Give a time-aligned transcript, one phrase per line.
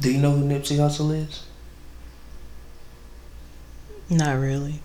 [0.00, 1.44] Do you know who Nipsey Hussle is?
[4.10, 4.80] Not really.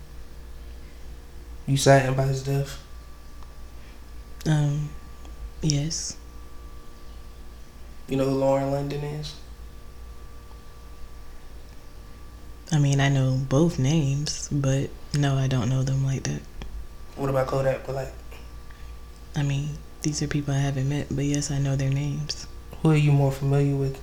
[1.68, 2.82] You saddened by his death?
[4.46, 4.90] Um,
[5.62, 6.18] yes.
[8.08, 9.36] You know who Lauren London is?
[12.72, 16.42] I mean, I know both names, but no, I don't know them like that.
[17.16, 18.14] What about Kodak Black?
[19.36, 19.70] I mean,
[20.02, 22.48] these are people I haven't met, but yes, I know their names.
[22.82, 24.00] Who are you more familiar with?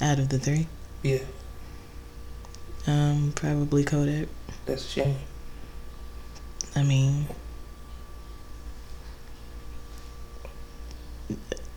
[0.00, 0.66] Out of the three,
[1.02, 1.18] Yeah,
[2.86, 4.28] um, probably Kodak.
[4.64, 5.16] that's a shame.
[6.74, 7.26] I mean,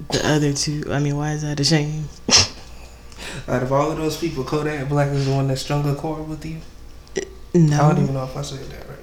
[0.10, 0.84] the other two.
[0.90, 2.08] I mean, why is that a shame?
[3.48, 6.28] Out of all of those people, Kodak Black is the one that strung a chord
[6.30, 6.58] with you.
[7.54, 8.98] No, I don't even know if I said that right.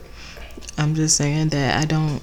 [0.79, 2.23] I'm just saying that I don't.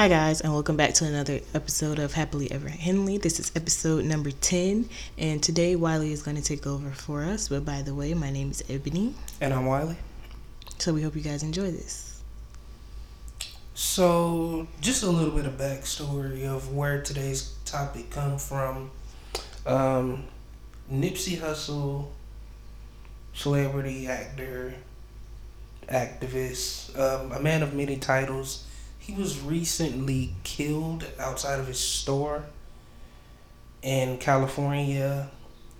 [0.00, 3.18] Hi, guys, and welcome back to another episode of Happily Ever Henley.
[3.18, 7.48] This is episode number 10, and today Wiley is going to take over for us.
[7.50, 9.98] But by the way, my name is Ebony, And I'm Wiley.
[10.78, 12.22] so we hope you guys enjoy this.
[13.74, 18.90] So, just a little bit of backstory of where today's topic come from.
[19.66, 20.24] Um,
[20.90, 22.06] Nipsey Hussle,
[23.34, 24.72] celebrity actor,
[25.90, 28.64] activist, um, a man of many titles.
[29.00, 32.44] He was recently killed outside of his store
[33.82, 35.30] in California.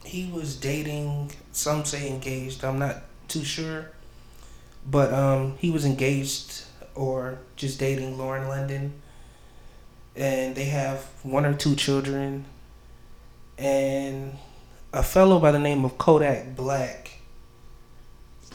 [0.05, 3.91] He was dating, some say engaged, I'm not too sure.
[4.91, 8.95] But um, he was engaged or just dating Lauren London.
[10.17, 12.47] And they have one or two children.
[13.59, 14.39] And
[14.93, 17.11] a fellow by the name of Kodak Black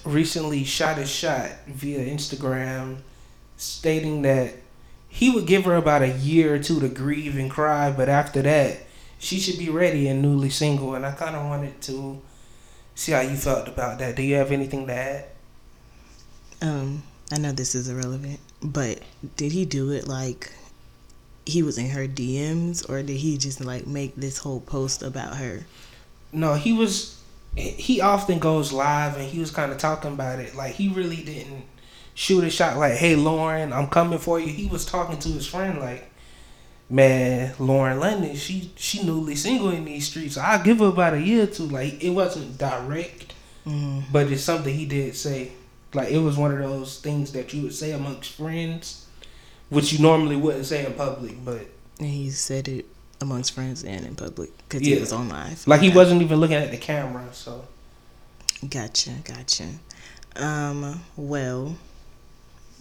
[0.04, 2.98] recently shot his shot via Instagram
[3.58, 4.54] stating that
[5.16, 8.42] he would give her about a year or two to grieve and cry, but after
[8.42, 8.80] that,
[9.18, 10.94] she should be ready and newly single.
[10.94, 12.22] And I kind of wanted to
[12.96, 14.18] see how you felt about that.
[14.18, 15.26] Do you have anything to add?
[16.62, 19.00] Um, I know this is irrelevant, but
[19.38, 20.52] did he do it like
[21.46, 25.38] he was in her DMs, or did he just like make this whole post about
[25.38, 25.66] her?
[26.34, 27.22] No, he was.
[27.56, 30.56] He often goes live, and he was kind of talking about it.
[30.56, 31.64] Like he really didn't
[32.16, 32.78] shoot a shot.
[32.78, 36.10] Like, "Hey, Lauren, I'm coming for you." He was talking to his friend, like,
[36.90, 40.38] "Man, Lauren London, she she newly single in these streets.
[40.38, 41.68] I'll give her about a year or two.
[41.68, 43.34] Like, it wasn't direct,
[43.68, 45.52] Mm, but it's something he did say.
[45.94, 49.06] Like, it was one of those things that you would say amongst friends,
[49.70, 51.44] which you normally wouldn't say in public.
[51.44, 51.68] But
[52.00, 52.86] and he said it
[53.22, 54.96] amongst friends and in public because Yeah.
[54.96, 55.66] he was on live.
[55.68, 57.64] like, he wasn't even looking at the camera, so.
[58.70, 59.66] Gotcha, gotcha.
[60.36, 61.78] Um, well,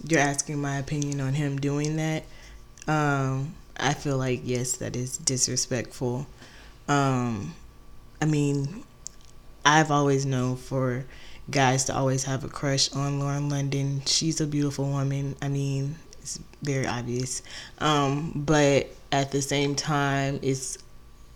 [0.07, 2.23] you're asking my opinion on him doing that.
[2.87, 6.27] Um, I feel like yes, that is disrespectful.
[6.87, 7.55] Um,
[8.21, 8.83] I mean,
[9.65, 11.05] I've always known for
[11.49, 14.01] guys to always have a crush on Lauren London.
[14.05, 15.35] She's a beautiful woman.
[15.41, 17.41] I mean, it's very obvious.
[17.79, 20.77] Um, but at the same time, it's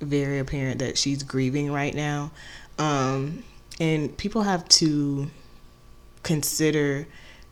[0.01, 2.31] very apparent that she's grieving right now.
[2.77, 3.43] Um,
[3.79, 5.29] and people have to
[6.23, 7.07] consider,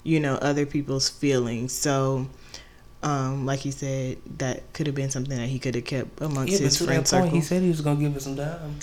[0.08, 1.74] you know, other people's feelings.
[1.74, 2.28] So,
[3.04, 6.54] um, like he said, that could have been something that he could have kept amongst
[6.54, 7.30] Yeah, his friend point, circle.
[7.30, 8.80] he said he was gonna give it some time.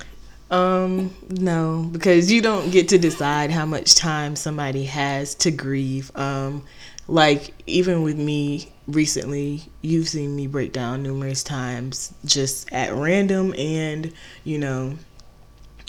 [0.50, 6.12] Um, no, because you don't get to decide how much time somebody has to grieve.
[6.14, 6.62] Um,
[7.08, 13.54] like even with me recently, you've seen me break down numerous times just at random
[13.56, 14.12] and,
[14.44, 14.94] you know,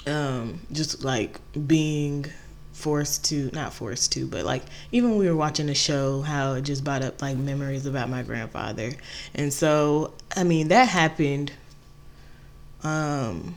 [0.08, 2.26] um, just like being
[2.76, 6.62] forced to not forced to but like even we were watching the show how it
[6.62, 8.92] just brought up like memories about my grandfather.
[9.34, 11.54] And so i mean that happened
[12.84, 13.56] um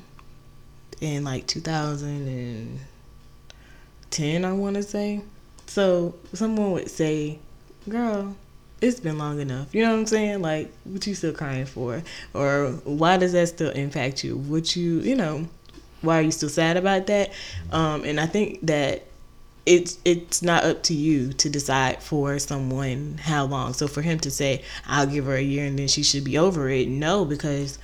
[1.00, 5.20] in like 2010 i want to say.
[5.66, 7.40] So someone would say
[7.88, 8.36] girl
[8.80, 9.74] it's been long enough.
[9.74, 10.42] You know what i'm saying?
[10.42, 12.04] Like what you still crying for?
[12.34, 14.36] Or why does that still impact you?
[14.36, 15.48] What you you know
[16.02, 17.32] why are you still sad about that?
[17.72, 19.07] Um and i think that
[19.68, 24.18] it's it's not up to you to decide for someone how long so for him
[24.18, 27.24] to say i'll give her a year and then she should be over it no
[27.24, 27.78] because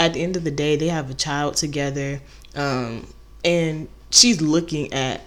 [0.00, 2.22] at the end of the day, they have a child together,
[2.56, 3.06] um,
[3.44, 5.20] and she's looking at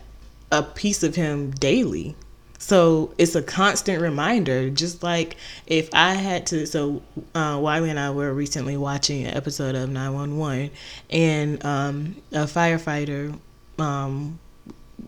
[0.52, 2.16] a piece of him daily.
[2.58, 4.72] So it's a constant reminder.
[4.72, 5.38] Just like
[5.68, 7.04] if I had to, so
[7.36, 10.72] uh, Wiley and I were recently watching an episode of 911,
[11.12, 13.40] and um, a firefighter
[13.78, 14.40] um,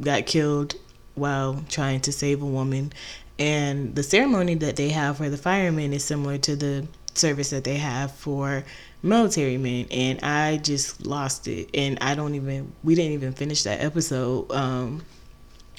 [0.02, 0.76] got killed
[1.16, 2.94] while trying to save a woman.
[3.38, 7.64] And the ceremony that they have for the firemen is similar to the service that
[7.64, 8.66] they have for
[9.02, 13.64] military men and i just lost it and i don't even we didn't even finish
[13.64, 15.02] that episode um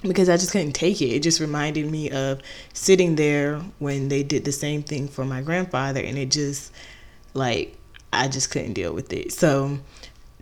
[0.03, 1.07] because I just couldn't take it.
[1.07, 2.41] It just reminded me of
[2.73, 6.73] sitting there when they did the same thing for my grandfather, and it just
[7.35, 7.77] like
[8.13, 9.33] I just couldn't deal with it.
[9.33, 9.79] So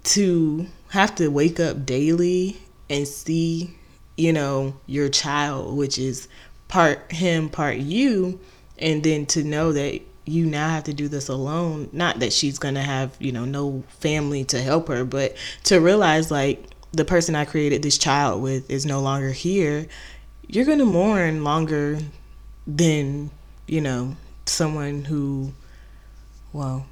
[0.05, 2.61] to have to wake up daily
[2.91, 3.77] and see,
[4.17, 6.29] you know, your child, which is
[6.69, 8.41] part him, part you,
[8.79, 11.89] and then to know that you now have to do this alone.
[11.93, 16.31] Not that she's gonna have, you know, no family to help her, but to realize
[16.31, 16.65] like
[16.95, 19.87] the person I created this child with is no longer here,
[20.47, 21.99] you're going to mourn longer
[22.67, 23.31] than,
[23.67, 24.17] you know,
[24.47, 25.53] someone who,
[26.53, 26.87] well,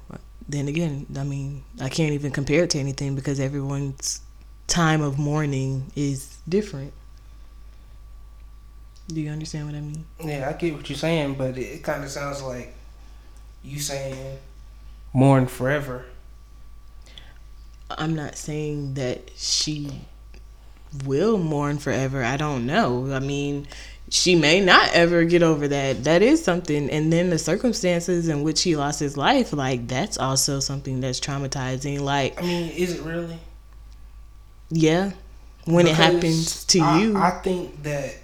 [0.47, 4.21] then again, I mean, I can't even compare it to anything because everyone's
[4.73, 6.93] time of mourning is different.
[9.07, 10.05] Do you understand what I mean?
[10.19, 12.73] Yeah, I get what you're saying, but it, kind of sounds like
[13.63, 14.39] you saying
[15.13, 16.05] mourn forever.
[17.91, 20.01] I'm not saying that she
[21.05, 22.23] will mourn forever.
[22.23, 23.13] I don't know.
[23.13, 23.67] I mean,
[24.09, 26.03] she may not ever get over that.
[26.05, 26.89] That is something.
[26.89, 31.19] And then the circumstances in which he lost his life, like that's also something that's
[31.19, 31.99] traumatizing.
[31.99, 33.37] Like, I mean, is it really?
[34.73, 35.11] Yeah.
[35.65, 37.17] When because it happens to I, you.
[37.17, 38.15] I think that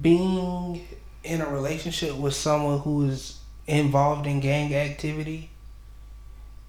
[0.00, 0.86] being
[1.24, 5.50] in a relationship with someone who is involved in gang activity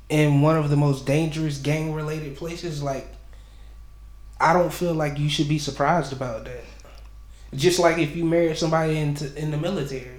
[0.10, 3.08] in one of the most dangerous gang related places, like
[4.40, 6.64] I don't feel like you should be surprised about that.
[7.56, 10.10] Just like if you marry somebody into in the military.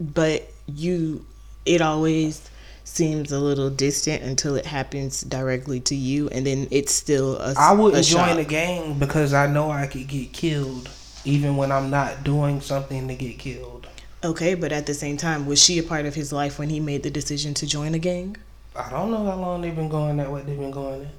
[0.00, 1.26] But you
[1.66, 2.47] it always
[2.88, 7.54] seems a little distant until it happens directly to you and then it's still a
[7.56, 10.88] I wouldn't join a gang because I know I could get killed
[11.24, 13.86] even when I'm not doing something to get killed.
[14.24, 16.80] Okay, but at the same time, was she a part of his life when he
[16.80, 18.36] made the decision to join a gang?
[18.74, 20.42] I don't know how long they've been going that way.
[20.42, 21.10] They've been going there.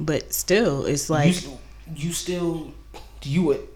[0.00, 1.58] But still, it's like you,
[1.94, 2.72] you still
[3.22, 3.68] you would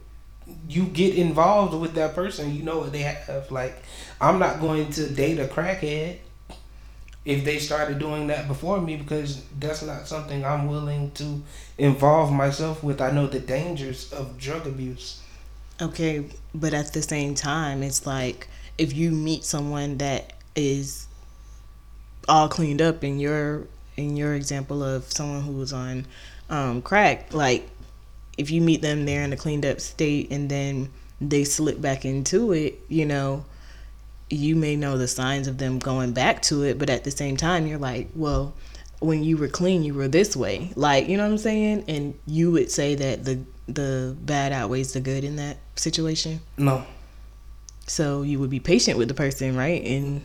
[0.69, 2.55] you get involved with that person.
[2.55, 3.51] You know what they have.
[3.51, 3.83] Like
[4.21, 6.19] I'm not going to date a crackhead
[7.25, 11.43] if they started doing that before me because that's not something I'm willing to
[11.79, 13.01] involve myself with.
[13.01, 15.21] I know the dangers of drug abuse.
[15.81, 16.25] Okay,
[16.55, 18.49] but at the same time, it's like
[18.79, 21.07] if you meet someone that is
[22.29, 23.67] all cleaned up in your
[23.97, 26.07] in your example of someone who was on
[26.51, 27.69] um, crack, like
[28.39, 30.91] if you meet them there in a cleaned up state and then
[31.21, 33.45] they slip back into it, you know,
[34.33, 37.37] you may know the signs of them going back to it, but at the same
[37.37, 38.55] time, you're like, well,
[39.01, 42.19] when you were clean, you were this way, like you know what I'm saying, and
[42.27, 46.41] you would say that the the bad outweighs the good in that situation.
[46.57, 46.85] No.
[47.87, 49.85] So you would be patient with the person, right?
[49.85, 50.23] And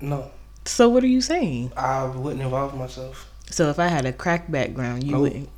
[0.00, 0.30] no.
[0.64, 1.72] So what are you saying?
[1.76, 3.30] I wouldn't involve myself.
[3.50, 5.48] So if I had a crack background, you wouldn't.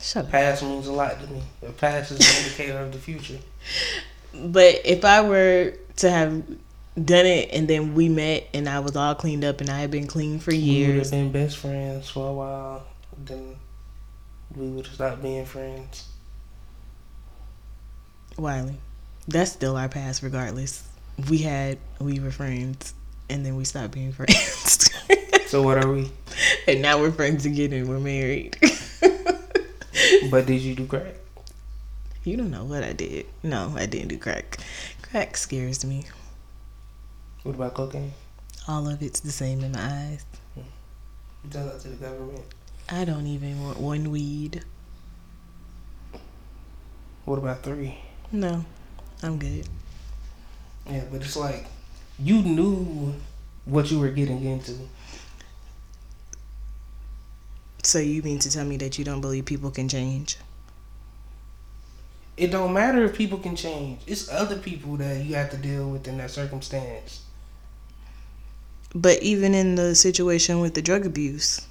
[0.00, 0.30] Shut up.
[0.32, 1.42] Past means a lot to me.
[1.60, 3.38] The past is an indicator of the future.
[4.34, 6.42] But if I were to have
[6.96, 9.90] done it and then we met and I was all cleaned up and I had
[9.90, 10.88] been clean for years.
[10.88, 12.86] We would have been best friends for a while.
[13.24, 13.56] Then
[14.54, 16.08] we would have stopped being friends.
[18.36, 18.76] Wiley,
[19.26, 20.86] that's still our past regardless.
[21.30, 22.94] We had we were friends
[23.30, 24.90] and then we stopped being friends.
[25.46, 26.10] so what are we?
[26.66, 28.56] And now we're friends again and we're married.
[30.30, 31.14] but did you do crack?
[32.24, 33.26] You don't know what I did.
[33.42, 34.58] No, I didn't do crack.
[35.02, 36.04] Crack scares me.
[37.42, 38.12] What about cocaine?
[38.68, 40.24] All of it's the same in my eyes.
[40.56, 42.44] You tell that to the government.
[42.88, 44.62] I don't even want one weed.
[47.24, 47.98] What about three?
[48.30, 48.64] No,
[49.22, 49.68] I'm good.
[50.88, 51.66] Yeah, but it's like
[52.18, 53.14] you knew
[53.64, 54.76] what you were getting into.
[57.82, 60.36] So you mean to tell me that you don't believe people can change?
[62.36, 64.00] It don't matter if people can change.
[64.06, 67.21] It's other people that you have to deal with in that circumstance.
[68.94, 71.66] But even in the situation with the drug abuse,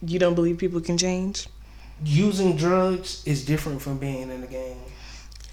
[0.00, 1.46] you don't believe people can change?
[2.04, 4.78] Using drugs is different from being in the game.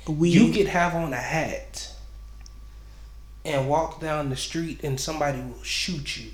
[0.08, 1.92] We you could have on a hat
[3.44, 6.32] and walk down the street and somebody will shoot you.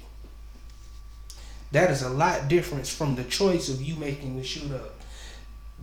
[1.71, 4.95] That is a lot different from the choice of you making the shoot up.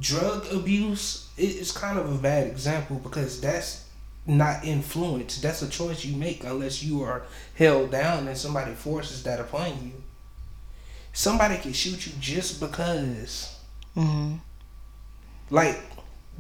[0.00, 3.88] Drug abuse is kind of a bad example because that's
[4.28, 5.42] not influenced.
[5.42, 7.23] That's a choice you make unless you are
[7.54, 9.92] held down and somebody forces that upon you.
[11.12, 13.56] Somebody can shoot you just because.
[13.97, 14.37] Mm-hmm.
[15.50, 15.80] Like,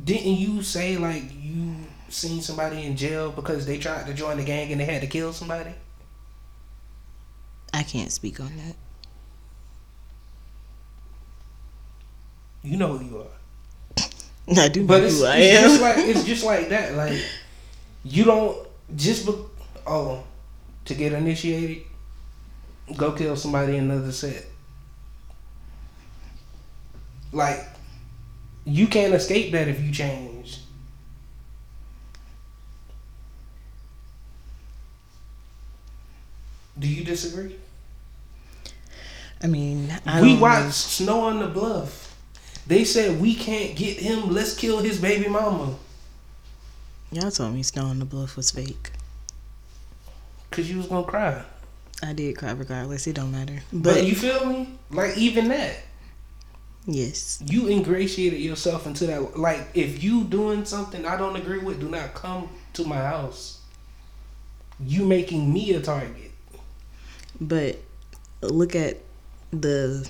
[0.04, 1.74] didn't you say like you
[2.10, 5.08] seen somebody in jail because they tried to join the gang and they had to
[5.08, 5.72] kill somebody?
[7.72, 8.76] I can't speak on that.
[12.62, 14.58] You know who you are.
[14.62, 16.94] I do But it's, it's just like it's just like that.
[16.94, 17.18] Like
[18.08, 19.34] you don't just be,
[19.86, 20.24] oh
[20.86, 21.82] to get initiated,
[22.96, 24.46] go kill somebody in another set.
[27.32, 27.60] Like
[28.64, 30.60] you can't escape that if you change.
[36.78, 37.56] Do you disagree?
[39.42, 40.70] I mean, I we watched know.
[40.70, 42.16] Snow on the Bluff.
[42.66, 44.30] They said we can't get him.
[44.30, 45.74] Let's kill his baby mama.
[47.10, 48.90] Y'all told me Snow on the Bluff was fake.
[50.50, 51.42] Cause you was gonna cry.
[52.02, 53.06] I did cry regardless.
[53.06, 53.60] It don't matter.
[53.72, 54.78] But, But, you feel me?
[54.90, 55.76] Like even that,
[56.86, 59.38] yes, you ingratiated yourself into that.
[59.38, 63.60] Like if you doing something I don't agree with, do not come to my house.
[64.80, 66.30] You making me a target.
[67.40, 67.78] but
[68.42, 68.98] look at
[69.50, 70.08] the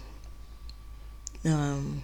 [1.45, 2.03] um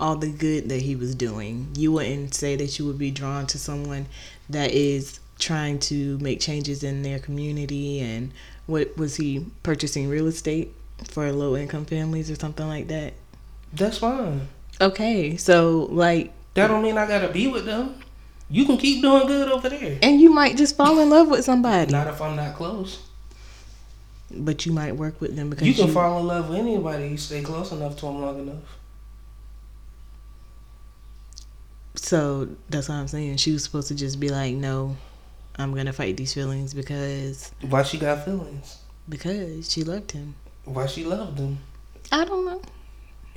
[0.00, 1.68] all the good that he was doing.
[1.76, 4.06] You wouldn't say that you would be drawn to someone
[4.48, 8.32] that is trying to make changes in their community and
[8.66, 10.74] what was he purchasing real estate
[11.04, 13.14] for low income families or something like that?
[13.72, 14.48] That's fine.
[14.80, 17.94] Okay, so like That don't mean I gotta be with them.
[18.50, 19.98] You can keep doing good over there.
[20.02, 21.90] and you might just fall in love with somebody.
[21.92, 23.02] Not if I'm not close.
[24.30, 27.08] But you might work with them because You can fall in love with anybody.
[27.08, 28.77] You stay close enough to them long enough.
[32.00, 33.36] So that's what I'm saying.
[33.38, 34.96] She was supposed to just be like, "No,
[35.56, 38.78] I'm gonna fight these feelings because Why she got feelings?
[39.08, 41.58] because she loved him." Why she loved him?
[42.12, 42.62] I don't know.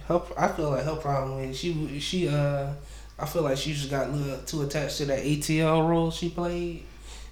[0.08, 2.72] Her, I feel like her problem is she she uh
[3.18, 6.30] I feel like she just got a little too attached to that ATL role she
[6.30, 6.84] played,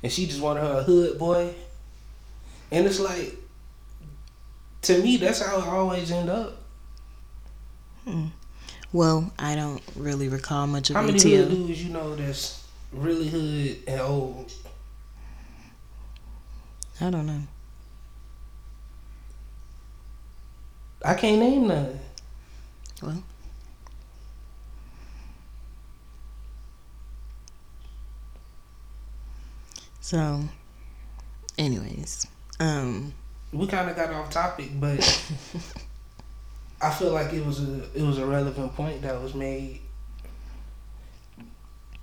[0.03, 1.53] and she just wanted her hood boy.
[2.71, 3.35] And it's like,
[4.83, 6.57] to me, that's how it always end up.
[8.91, 12.63] Well, I don't really recall much of the How many hood dudes you know that's
[12.91, 14.51] really hood and old?
[16.99, 17.41] I don't know.
[21.05, 21.99] I can't name none.
[23.01, 23.23] Well,
[30.01, 30.41] so,
[31.57, 32.27] anyways,
[32.59, 33.13] um,
[33.53, 34.99] We kind of got off topic, but
[36.81, 39.81] I feel like it was a it was a relevant point that was made.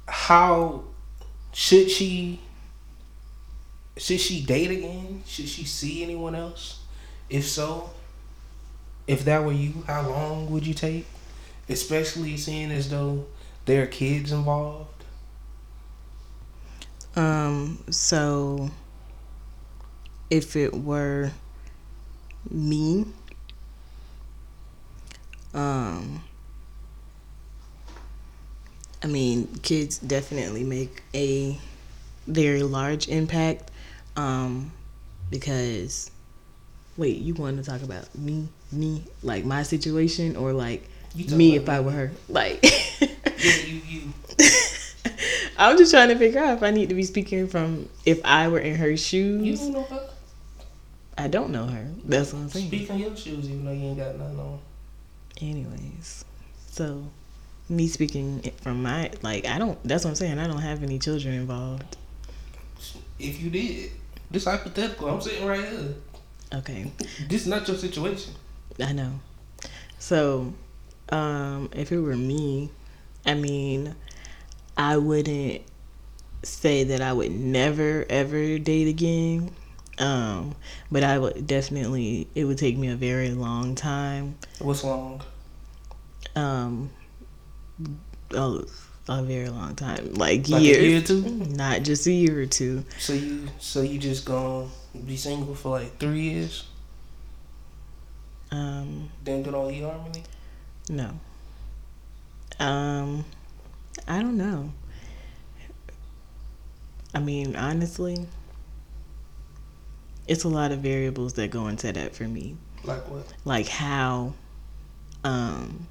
[0.06, 0.84] How
[1.52, 2.40] should she
[3.96, 5.22] should she date again?
[5.26, 6.80] Should she see anyone else?
[7.30, 7.90] If so,
[9.06, 11.06] if that were you, how long would you take?
[11.68, 13.26] Especially seeing as though
[13.64, 15.04] there are kids involved.
[17.16, 18.70] Um, so
[20.28, 21.32] if it were
[22.50, 23.06] me,
[25.56, 26.22] um,
[29.02, 31.58] I mean, kids definitely make a
[32.26, 33.70] very large impact.
[34.16, 34.72] Um,
[35.30, 36.10] because,
[36.96, 41.68] wait, you want to talk about me, me, like my situation, or like me if
[41.68, 42.12] I were her?
[42.28, 43.08] Like, Yeah,
[43.66, 44.02] you you.
[45.58, 48.48] I'm just trying to figure out if I need to be speaking from if I
[48.48, 49.60] were in her You shoes.
[49.60, 50.08] don't know her.
[51.18, 51.88] I don't know her.
[52.04, 52.68] That's what I'm saying.
[52.68, 54.58] Speak on your shoes, even though you ain't got nothing on.
[55.40, 56.24] Anyways,
[56.70, 57.10] so
[57.68, 59.82] me speaking from my like I don't.
[59.84, 60.38] That's what I'm saying.
[60.38, 61.96] I don't have any children involved.
[63.18, 63.90] If you did,
[64.30, 65.08] this hypothetical.
[65.08, 65.94] I'm sitting right here.
[66.54, 66.92] Okay,
[67.28, 68.32] This is not your situation.
[68.80, 69.20] I know.
[69.98, 70.54] So,
[71.08, 72.70] um, if it were me,
[73.24, 73.96] I mean,
[74.76, 75.62] I wouldn't
[76.44, 79.50] say that I would never ever date again.
[79.98, 80.54] Um,
[80.90, 82.28] but I would definitely.
[82.34, 84.36] It would take me a very long time.
[84.58, 85.22] What's long?
[86.34, 86.90] Um,
[88.32, 88.62] a,
[89.08, 90.78] a very long time, like, Like years.
[90.78, 91.22] a year or two.
[91.54, 92.84] Not just a year or two.
[92.98, 94.66] So you, so you just gonna
[95.06, 96.64] be single for like three years,
[98.50, 100.24] Um, then get on eHarmony.
[100.90, 101.10] no.
[102.58, 103.24] Um,
[104.08, 104.72] I don't know.
[107.14, 108.26] I mean, honestly,
[110.28, 112.56] it's a lot of variables that go into that for me.
[112.84, 113.32] Like what?
[113.44, 114.34] Like how,
[115.24, 115.86] um,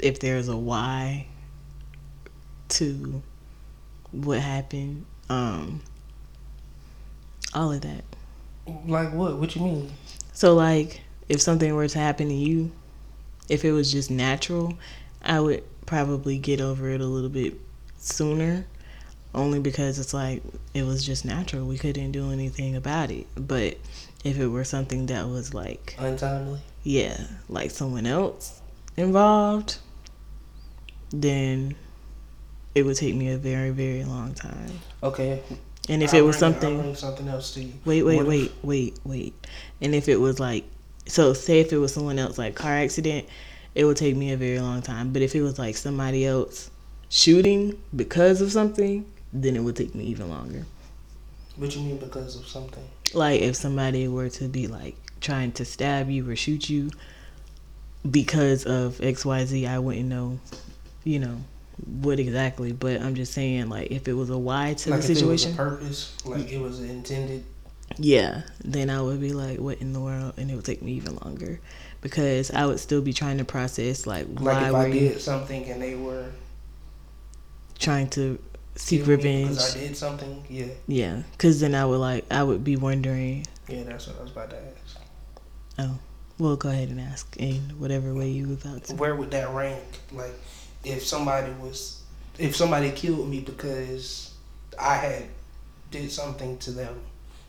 [0.00, 1.26] if there's a why
[2.70, 3.22] to
[4.10, 5.80] what happened, Um,
[7.54, 8.04] all of that.
[8.86, 9.38] Like what?
[9.38, 9.92] What you mean?
[10.32, 12.72] So like, if something were to happen to you,
[13.48, 14.74] if it was just natural,
[15.22, 17.54] I would probably get over it a little bit
[17.98, 18.66] sooner.
[19.34, 20.42] Only because it's like
[20.74, 21.66] it was just natural.
[21.66, 23.26] We couldn't do anything about it.
[23.34, 23.78] But
[24.24, 26.60] if it were something that was like Untimely.
[26.82, 28.60] yeah, like someone else
[28.96, 29.78] involved,
[31.10, 31.74] then
[32.74, 34.70] it would take me a very, very long time.
[35.02, 35.42] Okay.
[35.88, 37.72] And if I'll it was bring- something something else to you.
[37.84, 39.46] Wait, wait, What if- wait, wait, wait.
[39.80, 40.64] And if it was like,
[41.06, 43.26] so say if it was someone else, like car accident,
[43.74, 45.12] it would take me a very long time.
[45.12, 46.70] But if it was like somebody else
[47.08, 50.66] shooting because of something, then it would take me even longer.
[51.56, 52.84] What you mean because of something?
[53.14, 56.90] Like if somebody were to be like trying to stab you or shoot you
[58.10, 60.40] because of X, Y, Z, I wouldn't know,
[61.04, 61.38] you know,
[62.00, 62.72] what exactly.
[62.72, 65.28] But I'm just saying, like if it was a why to like the if situation.
[65.28, 67.44] it was a purpose, like it was intended.
[67.98, 70.34] Yeah, then I would be like, what in the world?
[70.38, 71.60] And it would take me even longer
[72.00, 75.20] because I would still be trying to process, like, Like why if were I did
[75.20, 76.26] something and they were
[77.78, 78.38] trying to
[78.74, 79.50] seek revenge?
[79.50, 80.44] because I did something.
[80.48, 84.22] Yeah, Yeah, because then I would like, I would be wondering, yeah, that's what I
[84.22, 84.98] was about to ask.
[85.78, 85.98] oh,
[86.38, 88.94] well, go ahead and ask in whatever way you were about to.
[88.96, 89.82] Where would that rank?
[90.12, 90.34] Like,
[90.84, 92.02] if somebody was,
[92.38, 94.34] if somebody killed me because
[94.80, 95.24] I had
[95.90, 97.00] did something to them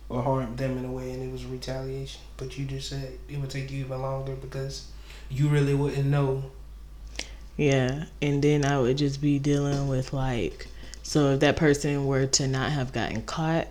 [0.09, 3.39] or harmed them in a way, and it was retaliation, but you just said it
[3.39, 4.87] would take you even longer because
[5.29, 6.43] you really wouldn't know.
[7.57, 10.67] Yeah, and then I would just be dealing with like,
[11.03, 13.67] so if that person were to not have gotten caught,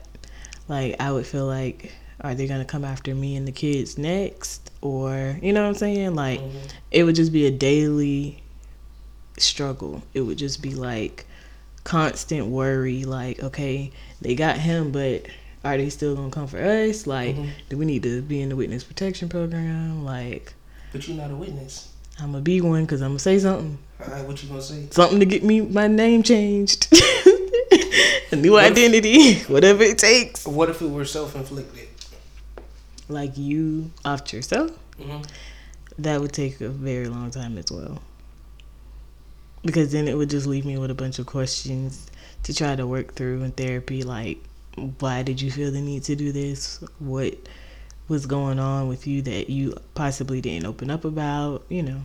[0.68, 4.70] like I would feel like, are they gonna come after me and the kids next,
[4.80, 6.14] or you know what I'm saying?
[6.14, 6.52] Like, Mhm.
[6.92, 8.42] it would just be a daily
[9.38, 10.02] struggle.
[10.14, 11.26] It would just be like
[11.84, 13.04] constant worry.
[13.04, 15.26] Like, okay, they got him, but
[15.64, 17.06] are they still gonna come for us?
[17.06, 17.48] Like, Mhm.
[17.68, 20.04] do we need to be in the witness protection program?
[20.04, 20.54] Like,
[20.92, 21.88] But you're not a witness.
[22.20, 23.78] I'm gonna be one because I'm gonna say something.
[24.04, 24.86] All right, what you gonna say?
[24.90, 26.88] something to get me my name changed.
[28.32, 30.46] a new What if- identity, whatever it takes.
[30.46, 31.88] What if it were self-inflicted?
[33.08, 35.22] Like you off yourself, hmm
[35.98, 38.00] that would take a very long time as well.
[39.62, 42.10] Because then it would just leave me with a bunch of questions
[42.44, 44.02] to try to work through in therapy.
[44.02, 44.38] Like,
[44.98, 46.82] why did you feel the need to do this?
[46.98, 47.34] What
[48.08, 51.64] was going on with you that you possibly didn't open up about?
[51.68, 52.00] You know,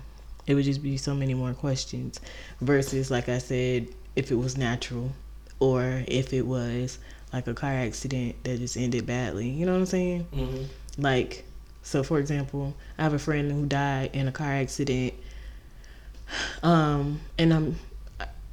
[0.45, 2.19] it would just be so many more questions
[2.59, 5.11] versus, like I said, if it was natural
[5.59, 6.99] or if it was
[7.33, 9.49] like a car accident that just ended badly.
[9.49, 10.23] You know what I'm saying?
[10.33, 10.63] hmm
[10.97, 11.45] Like,
[11.83, 15.13] so for example, I have a friend who died in a car accident.
[16.63, 17.79] Um, and I'm,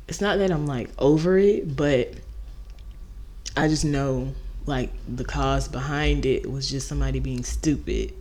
[0.09, 2.13] it's not that I'm like over it, but
[3.57, 4.35] I just know
[4.67, 8.13] like the cause behind it was just somebody being stupid.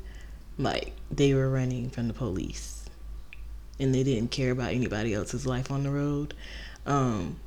[0.57, 2.85] Like, they were running from the police
[3.79, 6.33] and they didn't care about anybody else's life on the road.
[6.85, 7.37] Um,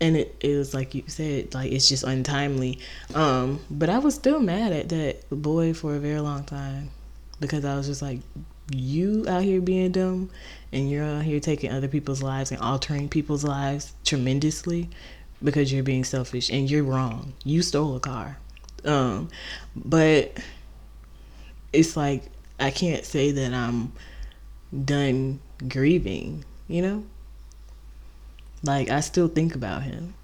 [0.00, 2.78] and it, it was like you said, like it's just untimely.
[3.14, 6.90] Um, but I was still mad at that boy for a very long time
[7.40, 8.20] because I was just like,
[8.70, 10.30] you out here being dumb
[10.72, 14.88] and you're out here taking other people's lives and altering people's lives tremendously
[15.42, 17.32] because you're being selfish and you're wrong.
[17.44, 18.38] You stole a car.
[18.84, 19.28] Um,
[19.74, 20.38] but
[21.72, 22.24] it's like
[22.60, 23.92] I can't say that I'm
[24.84, 27.04] done grieving, you know?
[28.62, 30.14] Like I still think about him.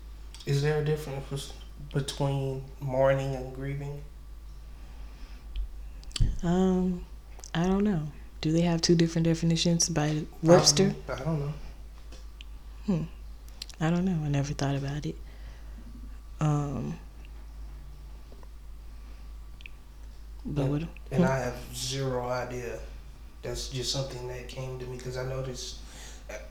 [0.47, 1.53] Is there a difference
[1.93, 4.03] between mourning and grieving?
[6.43, 7.05] Um,
[7.55, 8.09] I don't know.
[8.41, 10.95] Do they have two different definitions by Webster?
[11.09, 11.53] I don't know.
[12.87, 13.03] Hmm.
[13.81, 14.19] I don't know.
[14.25, 15.17] I never thought about it.
[16.41, 16.99] Um.
[20.45, 20.83] But what?
[21.11, 22.79] And I have zero idea.
[23.43, 25.79] That's just something that came to me because I noticed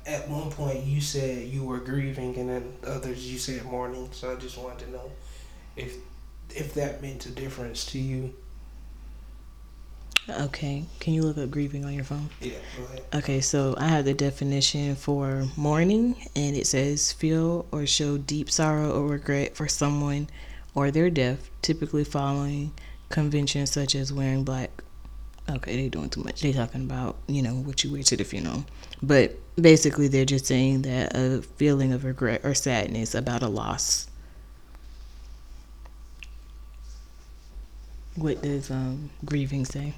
[0.06, 4.10] at one point you said you were grieving, and then others you said mourning.
[4.12, 5.12] So I just wanted to know
[5.76, 5.98] if
[6.50, 8.34] if that meant a difference to you.
[10.30, 10.86] Okay.
[11.00, 12.30] Can you look up grieving on your phone?
[12.40, 13.02] Yeah, go ahead.
[13.14, 18.50] Okay, so I have the definition for mourning, and it says feel or show deep
[18.50, 20.30] sorrow or regret for someone
[20.76, 22.72] or their death, typically following
[23.10, 24.72] conventions such as wearing black.
[25.50, 26.42] Okay, they doing too much.
[26.42, 28.66] They talking about you know what you wear to the funeral,
[29.02, 34.08] but basically they're just saying that a feeling of regret or sadness about a loss.
[38.16, 39.94] What does um, grieving say?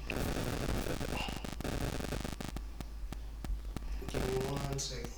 [4.08, 5.10] Give me one second.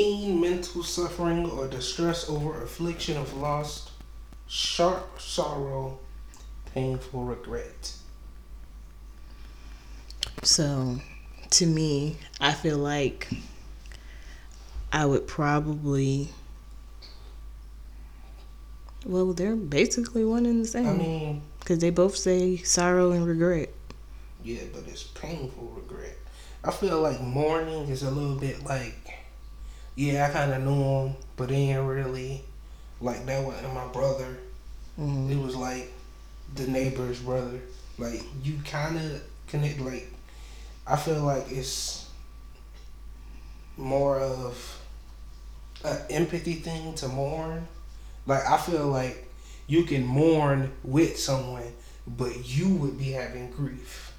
[0.00, 3.90] keen mental suffering or distress over affliction of loss,
[4.46, 5.98] sharp sorrow,
[6.72, 7.92] painful regret.
[10.42, 11.00] So,
[11.50, 13.28] to me, I feel like
[14.92, 16.28] I would probably.
[19.04, 20.86] Well, they're basically one and the same.
[20.86, 23.70] I mean, because they both say sorrow and regret.
[24.42, 26.16] Yeah, but it's painful regret.
[26.62, 28.94] I feel like mourning is a little bit like,
[29.94, 32.42] yeah, I kind of knew him, but he ain't really
[33.00, 34.38] like that wasn't my brother.
[34.98, 35.32] Mm-hmm.
[35.32, 35.90] It was like
[36.54, 37.60] the neighbor's brother.
[37.98, 39.80] Like you kind of connect.
[39.80, 40.10] Like
[40.90, 42.08] I feel like it's
[43.76, 44.82] more of
[45.84, 47.68] an empathy thing to mourn.
[48.26, 49.28] Like I feel like
[49.68, 51.72] you can mourn with someone,
[52.08, 54.12] but you would be having grief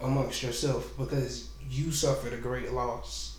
[0.00, 3.36] amongst yourself because you suffered a great loss.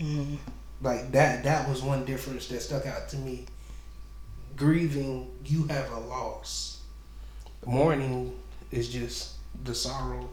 [0.00, 0.36] Mm-hmm.
[0.80, 3.44] Like that that was one difference that stuck out to me.
[4.56, 6.80] Grieving, you have a loss.
[7.66, 8.34] Mourning
[8.70, 10.30] is just the sorrow.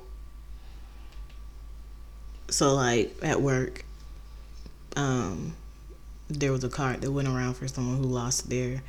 [2.52, 3.86] So like at work,
[4.96, 5.56] um,
[6.30, 8.82] there was a card that went around for someone who lost their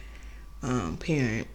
[0.62, 1.46] um, parent,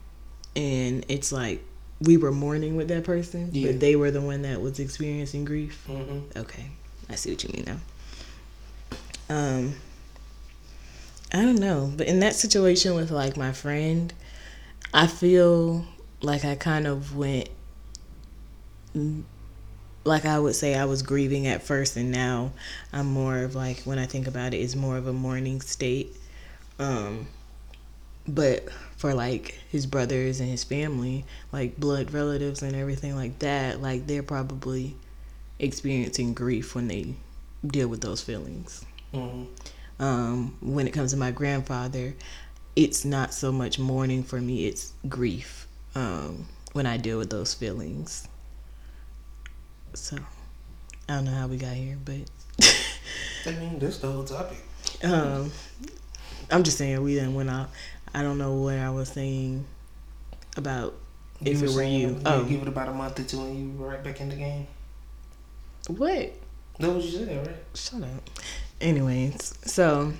[0.56, 1.62] and it's like
[2.02, 3.72] we were mourning with that person, yeah.
[3.72, 5.86] but they were the one that was experiencing grief.
[5.90, 6.40] Mm-hmm.
[6.40, 6.68] Okay,
[7.10, 7.78] I see what you mean now.
[9.30, 9.76] Um,
[11.34, 14.14] I don't know, but in that situation with like my friend,
[14.94, 15.86] I feel
[16.22, 17.50] like I kind of went
[20.08, 22.52] like I would say I was grieving at first and now
[22.94, 26.16] I'm more of like when I think about it it's more of a mourning state.
[26.80, 27.28] Um
[28.28, 28.68] but
[28.98, 34.08] for like his brothers and his family, like blood relatives and everything like that, like
[34.08, 34.96] they're probably
[35.60, 37.14] experiencing grief when they
[37.66, 38.86] deal with those feelings.
[39.14, 39.46] Mm-hmm.
[40.04, 42.16] Um, when it comes to my grandfather,
[42.76, 47.54] it's not so much mourning for me; it's grief um, when I deal with those
[47.54, 48.28] feelings.
[49.98, 50.16] So,
[51.10, 52.20] I don't know how we got here, but
[53.46, 54.60] I mean, this the whole topic.
[55.04, 55.52] Um,
[56.52, 57.70] I'm just saying we then went out.
[58.14, 59.66] I don't know what I was saying
[60.56, 60.94] about
[61.42, 62.22] you if it were you.
[62.26, 64.36] Oh, give it about a month or two, and you were right back in the
[64.36, 64.68] game.
[65.88, 66.32] What?
[66.80, 67.56] That was you said, right?
[67.74, 68.30] Shut up.
[68.80, 70.14] Anyways, so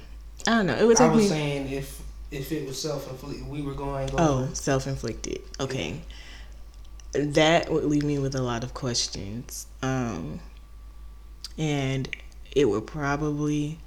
[0.48, 0.76] I don't know.
[0.76, 1.30] It would take I was me...
[1.30, 4.10] saying if if it was self inflicted, we were going.
[4.10, 4.18] Over.
[4.18, 5.42] Oh, self inflicted.
[5.60, 5.90] Okay.
[5.90, 6.16] Yeah.
[7.14, 9.68] That would leave me with a lot of questions.
[9.82, 10.40] Um,
[11.58, 12.10] and
[12.56, 13.80] it would probably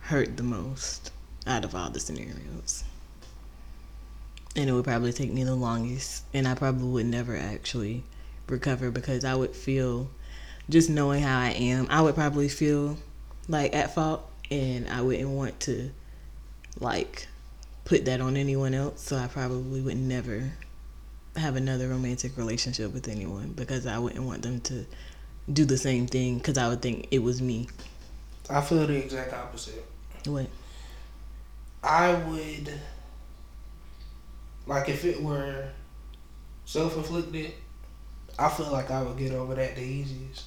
[0.00, 1.10] hurt the most
[1.46, 2.84] out of all the scenarios
[4.56, 8.02] and it would probably take me the longest and i probably would never actually
[8.48, 10.08] recover because i would feel
[10.68, 12.96] just knowing how i am i would probably feel
[13.48, 15.90] like at fault and i wouldn't want to
[16.80, 17.28] like
[17.84, 20.52] put that on anyone else so i probably would never
[21.36, 24.84] have another romantic relationship with anyone because i wouldn't want them to
[25.52, 27.68] do the same thing because i would think it was me
[28.50, 29.84] i feel the exact opposite
[30.24, 30.46] what
[31.82, 32.72] i would
[34.66, 35.68] like if it were
[36.66, 37.52] self inflicted,
[38.38, 40.44] I feel like I would get over that the easiest.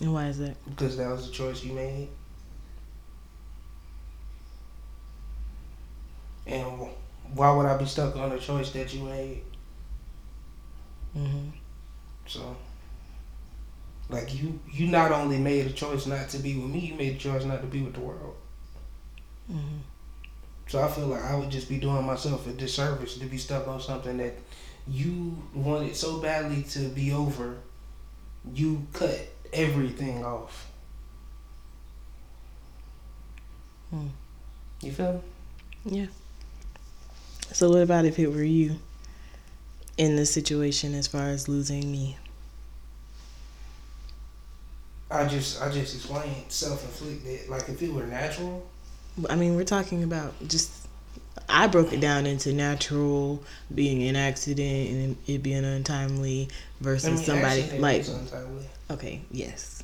[0.00, 0.56] And why is that?
[0.68, 2.08] Because that was the choice you made.
[6.46, 6.88] And
[7.34, 9.42] why would I be stuck on a choice that you made?
[11.16, 11.48] Mm-hmm.
[12.26, 12.56] So,
[14.08, 17.16] like you, you not only made a choice not to be with me, you made
[17.16, 18.36] a choice not to be with the world.
[19.50, 19.78] Mm-hmm.
[20.68, 23.68] So I feel like I would just be doing myself a disservice to be stuck
[23.68, 24.34] on something that
[24.88, 27.56] you wanted so badly to be over.
[28.54, 29.20] You cut
[29.52, 30.70] everything off.
[33.90, 34.08] Hmm.
[34.80, 35.22] You feel
[35.84, 35.98] me?
[35.98, 36.06] Yeah.
[37.52, 38.78] So what about if it were you
[39.98, 42.16] in this situation as far as losing me?
[45.10, 47.48] I just I just explained self inflicted.
[47.48, 48.66] Like if it were natural,
[49.28, 50.70] I mean, we're talking about just.
[51.48, 53.42] I broke it down into natural
[53.74, 56.48] being an accident and it being untimely
[56.80, 58.06] versus I mean, somebody like.
[58.90, 59.20] Okay.
[59.30, 59.82] Yes.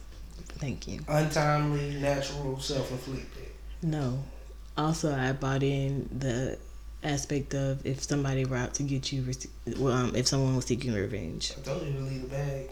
[0.58, 1.00] Thank you.
[1.08, 3.48] Untimely, natural, self-inflicted.
[3.82, 4.24] No.
[4.76, 6.58] Also, I bought in the
[7.02, 9.24] aspect of if somebody were out to get you,
[9.78, 11.52] well, um, if someone was seeking revenge.
[11.56, 12.70] I told you to leave the bag.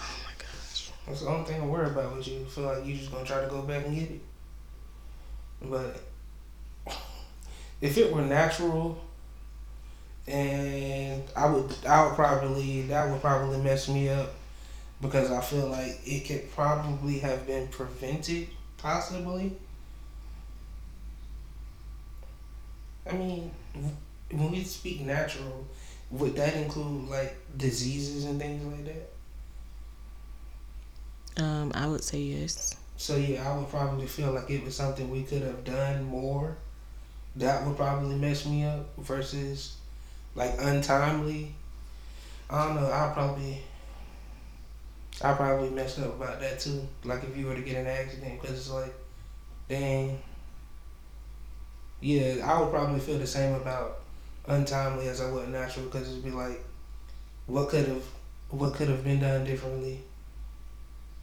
[0.00, 0.90] Oh my gosh.
[1.06, 2.40] That's the only thing I worry about with you.
[2.40, 4.20] I feel like you're just gonna try to go back and get it.
[5.62, 6.00] But
[7.80, 9.02] if it were natural,
[10.26, 14.34] and I would, I would probably that would probably mess me up
[15.00, 18.48] because I feel like it could probably have been prevented
[18.78, 19.52] Possibly.
[23.06, 23.50] I mean,
[24.30, 25.66] when we speak natural,
[26.10, 28.84] would that include like diseases and things like
[31.36, 31.42] that?
[31.42, 32.76] Um, I would say yes.
[32.96, 36.56] So yeah, I would probably feel like it was something we could have done more.
[37.36, 39.76] That would probably mess me up versus
[40.34, 41.54] like untimely.
[42.50, 42.90] I don't know.
[42.90, 43.62] I probably,
[45.22, 46.86] I probably messed up about that too.
[47.04, 48.94] Like if you were to get an accident, because it's like,
[49.68, 50.20] dang.
[52.00, 54.00] Yeah, I would probably feel the same about
[54.46, 56.64] untimely as I would natural, because it'd be like,
[57.46, 58.04] what could have,
[58.50, 60.00] what could have been done differently?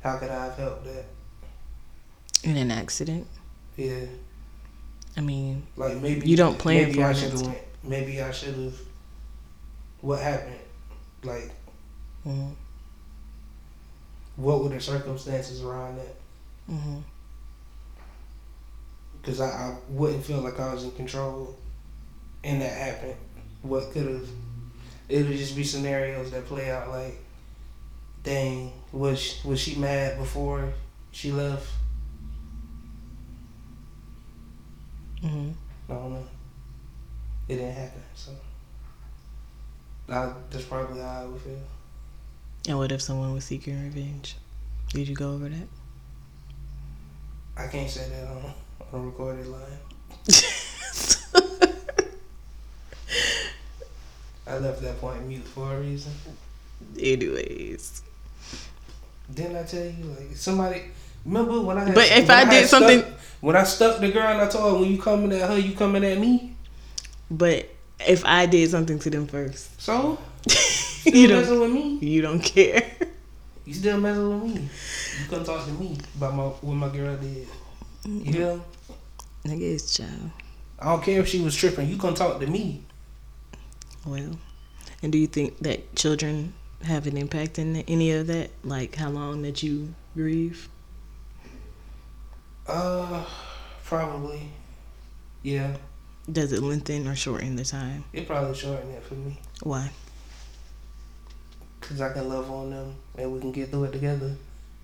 [0.04, 1.06] How could I have helped that?
[2.44, 3.28] In an accident.
[3.78, 4.06] Yeah.
[5.18, 8.56] I mean, like maybe you don't plan maybe for I should have Maybe I should
[8.56, 8.74] have.
[10.02, 10.60] What happened?
[11.24, 11.52] Like,
[12.28, 12.52] mm-hmm.
[14.36, 16.16] what were the circumstances around that?
[16.70, 16.98] Mm-hmm.
[19.26, 21.58] Because I, I wouldn't feel like I was in control,
[22.44, 23.16] and that happened.
[23.64, 24.30] What could have?
[25.10, 27.18] It would just be scenarios that play out like,
[28.22, 30.72] dang, was she, was she mad before
[31.12, 31.68] she left?
[35.24, 35.52] Mm-hmm.
[35.90, 36.28] I don't know.
[37.48, 38.32] It didn't happen, so
[40.08, 41.58] I, that's probably how I would feel.
[42.68, 44.36] And what if someone was seeking revenge?
[44.90, 45.68] Did you go over that?
[47.58, 48.28] I can't say that
[48.96, 49.62] on, recorded line.
[54.48, 56.14] I left that point mute for a reason.
[57.00, 58.04] Anyways.
[59.34, 60.84] Didn't I tell you like somebody
[61.26, 64.12] remember when I had, But if I, I did something stuck, when I stuck the
[64.12, 66.56] girl and I told her when you coming at her, you coming at me?
[67.30, 67.70] But
[68.06, 69.82] if I did something to them first.
[69.82, 70.20] So?
[71.06, 71.98] you don't, messing with me?
[71.98, 72.92] You don't care.
[73.66, 74.62] You still messing with me.
[74.62, 77.48] You come talk to me about my what my girl did.
[78.06, 78.62] You hear?
[79.46, 80.32] Nigga, it's child.
[80.80, 81.88] I don't care if she was tripping.
[81.88, 82.84] You come talk to me.
[84.06, 84.38] Well,
[85.04, 86.54] and do you think that children
[86.84, 88.50] have an impact in any of that?
[88.64, 90.68] Like how long that you grieve?
[92.68, 93.24] Uh,
[93.84, 94.50] probably.
[95.44, 95.78] Yeah.
[96.32, 98.04] Does it lengthen or shorten the time?
[98.12, 99.40] It probably shorten it for me.
[99.62, 99.92] Why?
[101.82, 104.36] Cause I can love on them and we can get through it together,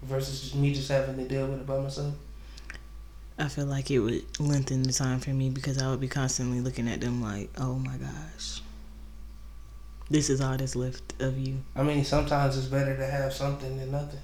[0.04, 2.14] versus me just having to deal with it by myself.
[3.38, 6.62] I feel like it would lengthen the time for me because I would be constantly
[6.62, 8.62] looking at them like, oh my gosh,
[10.10, 11.64] this is all that's left of you.
[11.76, 14.20] I mean, sometimes it's better to have something than nothing.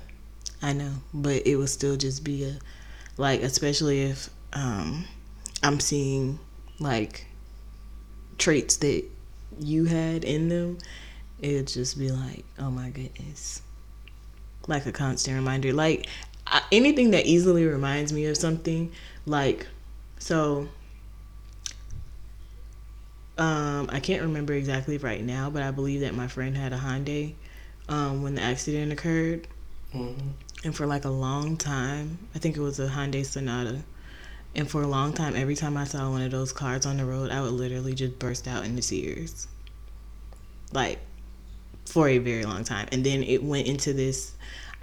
[0.61, 2.57] I know, but it would still just be a,
[3.17, 5.05] like, especially if um,
[5.63, 6.39] I'm seeing
[6.79, 7.25] like
[8.37, 9.03] traits that
[9.59, 10.77] you had in them,
[11.39, 13.61] it'd just be like, oh my goodness.
[14.67, 15.73] Like a constant reminder.
[15.73, 16.07] Like
[16.51, 18.91] I, anything that easily reminds me of something,
[19.25, 19.67] like,
[20.19, 20.67] so.
[23.37, 26.77] Um, I can't remember exactly right now, but I believe that my friend had a
[26.77, 27.35] Hyundai
[27.87, 29.47] um, when the accident occurred.
[29.93, 30.29] Mm-hmm.
[30.63, 33.83] And for like a long time, I think it was a Hyundai Sonata
[34.57, 37.05] and for a long time, every time I saw one of those cars on the
[37.05, 39.47] road, I would literally just burst out into tears.
[40.73, 40.99] Like,
[41.85, 42.87] for a very long time.
[42.91, 44.33] And then it went into this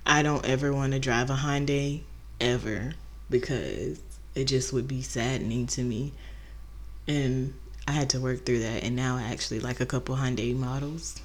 [0.06, 2.02] I don't ever want to drive a Hyundai
[2.40, 2.94] ever
[3.30, 4.00] because
[4.34, 6.12] it just would be saddening to me.
[7.06, 7.54] And
[7.86, 8.82] I had to work through that.
[8.82, 11.20] And now I actually like a couple Hyundai models.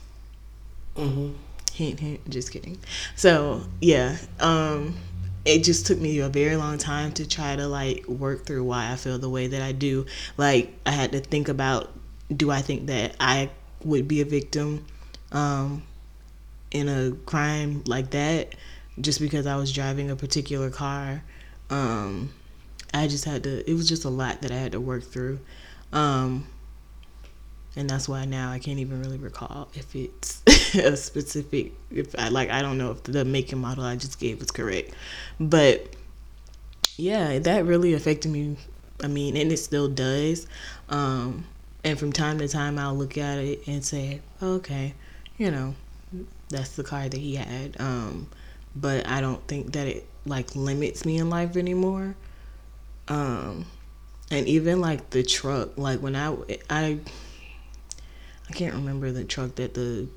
[0.96, 1.34] Mm-hmm.
[1.74, 2.30] Hint, hint.
[2.30, 2.78] Just kidding.
[3.16, 4.18] So, yeah.
[4.40, 4.96] Um,
[5.46, 8.92] it just took me a very long time to try to like work through why
[8.92, 10.06] I feel the way that I do.
[10.38, 11.92] Like I had to think about
[12.36, 13.50] do I think that I
[13.84, 14.86] would be a victim
[15.32, 15.84] um,
[16.72, 18.56] in a crime like that
[19.02, 21.24] just because I was driving a particular car.
[21.70, 22.32] Um,
[22.94, 25.40] I just had to it was just a lot that I had to work through.
[25.92, 26.48] Um,
[27.76, 30.42] and that's why now I can't even really recall if it's
[30.76, 34.20] a specific if I like I don't know if the make and model I just
[34.20, 34.94] gave was correct.
[35.40, 35.96] But
[36.98, 38.58] yeah, that really affected me.
[39.02, 40.46] I mean, and it still does.
[40.90, 41.46] Um,
[41.84, 44.94] and from time to time I'll look at it and say, okay,
[45.38, 45.76] you know,
[46.50, 47.80] that's the car that he had.
[47.80, 48.28] Um,
[48.76, 52.16] but I don't think that it like limits me in life anymore.
[53.08, 53.66] Um,
[54.32, 56.36] and even like the truck, like when I
[56.70, 57.00] I
[58.50, 60.08] I can't remember the truck that the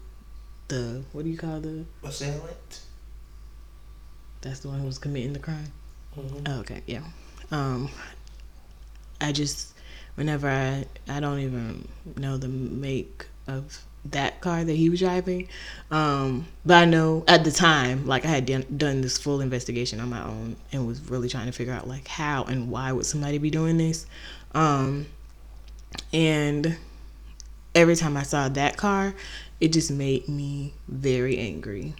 [0.68, 2.80] the what do you call the assailant?
[4.40, 5.72] That's the one who was committing the crime.
[6.18, 6.46] Mm-hmm.
[6.46, 7.02] Oh, okay, yeah.
[7.50, 7.90] Um,
[9.20, 9.74] I just
[10.14, 15.48] whenever I I don't even know the make of that car that he was driving.
[15.90, 20.00] Um, but I know at the time, like I had done, done this full investigation
[20.00, 23.06] on my own and was really trying to figure out like how and why would
[23.06, 24.06] somebody be doing this.
[24.54, 25.06] Um,
[26.12, 26.76] and
[27.74, 29.14] every time I saw that car,
[29.60, 31.94] it just made me very angry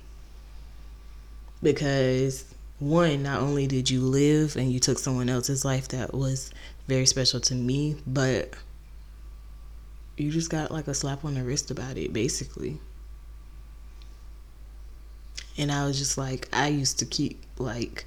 [1.62, 6.50] because one, not only did you live and you took someone else's life that was
[6.88, 8.54] very special to me, but
[10.16, 12.78] you just got like a slap on the wrist about it, basically.
[15.58, 18.06] And I was just like, I used to keep like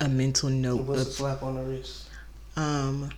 [0.00, 0.82] a mental note.
[0.82, 2.08] What's a slap on the wrist?
[2.56, 3.10] Um,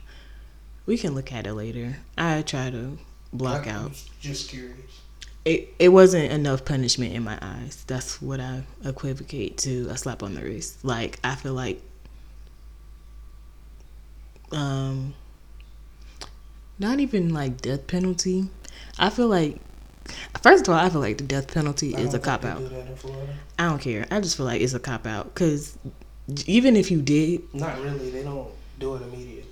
[0.87, 1.97] we can look at it later.
[2.19, 2.99] I try to
[3.33, 4.05] block I'm out.
[4.21, 5.01] Just curious.
[5.45, 7.83] It it wasn't enough punishment in my eyes.
[7.87, 10.85] That's what I equivocate to a slap on the wrist.
[10.85, 11.83] Like I feel like
[14.53, 15.15] um
[16.83, 18.51] not even like death penalty.
[18.99, 19.59] I feel like
[20.43, 22.59] first of all, I feel like the death penalty I is a cop out.
[22.59, 23.33] Do that in Florida.
[23.59, 24.07] I don't care.
[24.11, 25.79] I just feel like it's a cop out because
[26.47, 28.11] even if you did, Not really.
[28.11, 29.45] They don't do it immediately.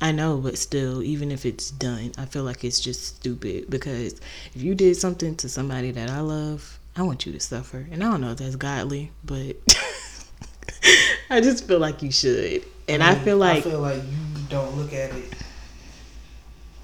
[0.00, 4.20] I know, but still, even if it's done, I feel like it's just stupid because
[4.54, 7.84] if you did something to somebody that I love, I want you to suffer.
[7.90, 9.56] And I don't know if that's godly, but
[11.30, 12.64] I just feel like you should.
[12.88, 15.34] And I, mean, feel like I feel like you don't look at it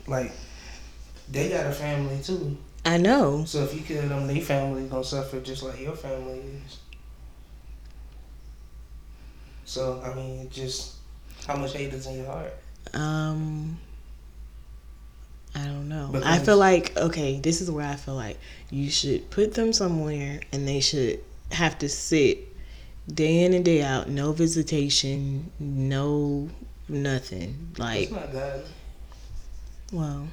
[0.06, 0.32] like
[1.30, 2.56] they got a family too.
[2.84, 3.44] I know.
[3.46, 6.78] So if you kill them, their family gonna suffer just like your family is.
[9.64, 10.96] So I mean, just
[11.46, 12.52] how much hate is in your heart?
[12.92, 13.78] Um
[15.54, 16.10] I don't know.
[16.24, 18.38] I feel like okay, this is where I feel like
[18.70, 21.20] you should put them somewhere and they should
[21.52, 22.48] have to sit
[23.12, 26.48] day in and day out, no visitation, no
[26.88, 27.72] nothing.
[27.78, 28.62] Like It's not God.
[29.92, 30.28] Well,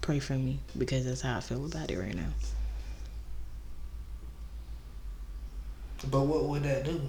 [0.00, 2.28] pray for me because that's how I feel about it right now.
[6.10, 7.00] But what would that do?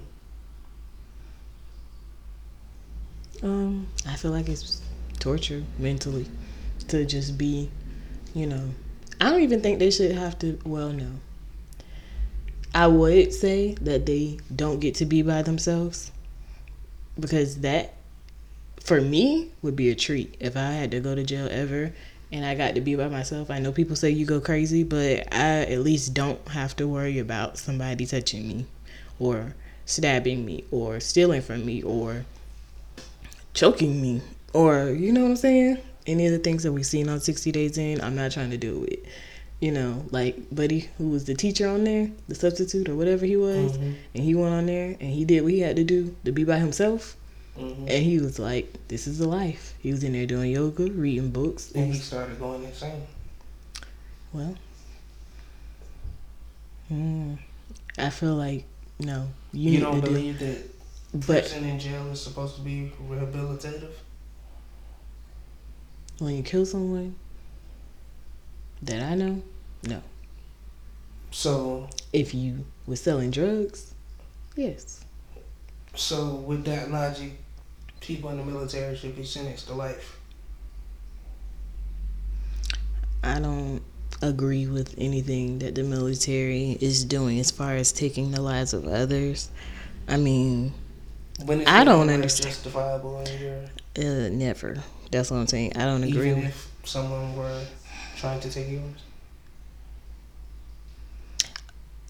[3.43, 4.81] Um, I feel like it's
[5.19, 6.27] torture mentally
[6.89, 7.69] to just be,
[8.33, 8.69] you know.
[9.19, 10.59] I don't even think they should have to.
[10.65, 11.11] Well, no.
[12.73, 16.11] I would say that they don't get to be by themselves
[17.19, 17.95] because that,
[18.83, 21.93] for me, would be a treat if I had to go to jail ever
[22.31, 23.51] and I got to be by myself.
[23.51, 27.19] I know people say you go crazy, but I at least don't have to worry
[27.19, 28.65] about somebody touching me
[29.19, 29.53] or
[29.85, 32.25] stabbing me or stealing from me or
[33.53, 34.21] choking me
[34.53, 35.77] or you know what I'm saying?
[36.07, 38.57] Any of the things that we've seen on 60 Days In, I'm not trying to
[38.57, 39.05] do it.
[39.59, 43.35] You know, like Buddy, who was the teacher on there, the substitute or whatever he
[43.35, 43.93] was, Mhm.
[44.15, 46.43] and he went on there and he did what he had to do to be
[46.43, 47.15] by himself.
[47.57, 47.79] Mhm.
[47.89, 51.31] And he was like, "This is the life." He was in there doing yoga, reading
[51.31, 51.71] books.
[51.71, 53.03] And he started going insane.
[54.33, 54.55] Well,
[56.91, 57.37] mm,
[57.97, 58.63] I feel like
[58.99, 60.07] no, you, You, don't to do.
[60.07, 60.57] believe that
[61.13, 63.91] But prison and jail is supposed to be rehabilitative?
[66.19, 67.15] when you kill someone
[68.83, 69.41] that I know,
[69.83, 70.01] no.
[71.31, 73.93] So, If you were selling drugs,
[74.55, 75.03] yes.
[75.95, 77.33] So with that logic,
[77.99, 80.17] people in the military should be sentenced to life.
[83.23, 83.81] I don't
[84.21, 88.87] agree with anything that the military is doing as far as taking the lives of
[88.87, 89.49] others.
[90.07, 90.73] I mean,
[91.67, 92.53] I don't understand.
[92.53, 93.57] justifiable in your
[93.97, 94.77] uh, never.
[95.11, 95.73] That's what I'm saying.
[95.75, 96.49] I don't agree even with.
[96.49, 97.63] if someone were
[98.15, 98.83] trying to take yours?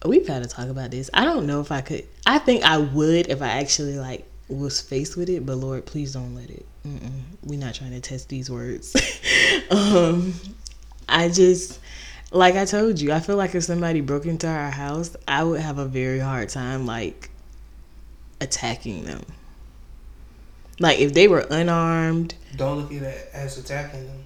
[0.04, 1.10] We've had to talk about this.
[1.14, 2.06] I don't know if I could.
[2.26, 5.44] I think I would if I actually like was faced with it.
[5.44, 6.66] But Lord, please don't let it.
[6.86, 7.22] Mm-mm.
[7.44, 8.94] We're not trying to test these words.
[9.70, 10.34] um,
[11.08, 11.80] I just,
[12.30, 15.60] like I told you, I feel like if somebody broke into our house, I would
[15.60, 17.30] have a very hard time like
[18.40, 19.22] attacking them.
[20.78, 24.24] Like if they were unarmed, Don't look at it as attacking them.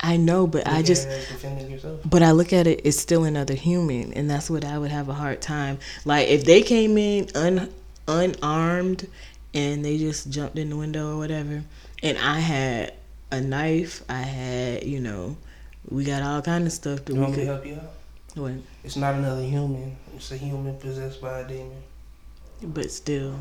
[0.00, 2.00] I know, but Look I just it as defending yourself.
[2.04, 5.08] But I look at it, it's still another human, and that's what I would have
[5.08, 5.78] a hard time.
[6.04, 7.72] Like if they came in un
[8.06, 9.06] unarmed
[9.54, 11.62] and they just jumped in the window or whatever,
[12.02, 12.94] and I had
[13.32, 15.36] a knife, I had you know,
[15.90, 17.46] we got all kind of stuff that You we want to could.
[17.48, 17.92] help you out?
[18.34, 18.52] What?
[18.84, 19.96] It's not another human.
[20.14, 21.82] It's a human possessed by a demon.
[22.62, 23.34] But still,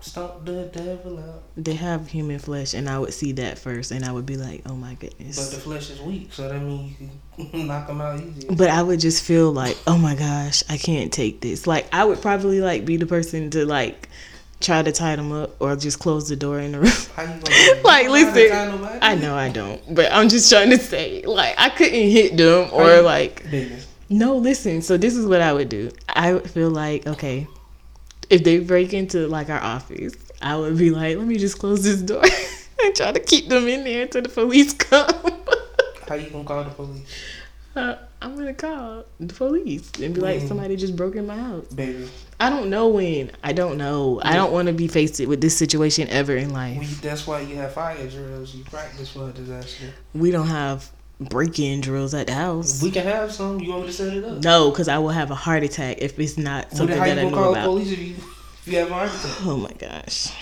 [0.00, 1.42] Stomp the devil out.
[1.56, 4.62] they have human flesh, and I would see that first, and I would be like,
[4.66, 6.96] oh my goodness!" But the flesh is weak, so that means
[7.36, 8.50] you can knock them out easier.
[8.52, 11.66] But I would just feel like, oh my gosh, I can't take this.
[11.66, 14.08] Like I would probably like be the person to like
[14.60, 16.92] try to tie them up or just close the door in the room.
[17.82, 18.98] Like, you don't know how to tie listen.
[19.02, 22.68] I know I don't, but I'm just trying to say, like, I couldn't hit them
[22.72, 23.44] or like,
[24.08, 24.80] no, listen.
[24.82, 25.90] So this is what I would do.
[26.08, 27.46] I would feel like, okay,
[28.30, 31.82] if they break into like our office, I would be like, let me just close
[31.84, 32.22] this door
[32.84, 35.12] and try to keep them in there until the police come.
[36.08, 37.02] how you gonna call the police?
[37.76, 40.48] Uh, I'm gonna call the police and be like, Mm.
[40.48, 41.66] somebody just broke in my house.
[41.66, 42.08] Baby,
[42.40, 43.30] I don't know when.
[43.44, 44.20] I don't know.
[44.22, 46.78] I don't want to be faced with this situation ever in life.
[46.80, 48.54] we, that's why you have fire drills.
[48.54, 49.86] You practice for a disaster.
[50.14, 52.82] We don't have break-in drills at the house.
[52.82, 53.60] We can have some.
[53.60, 54.42] You want me to set it up?
[54.42, 57.22] No, because I will have a heart attack if it's not something you that I
[57.22, 57.64] know call the about.
[57.66, 59.46] police if you if you have a heart attack?
[59.46, 60.32] Oh my gosh.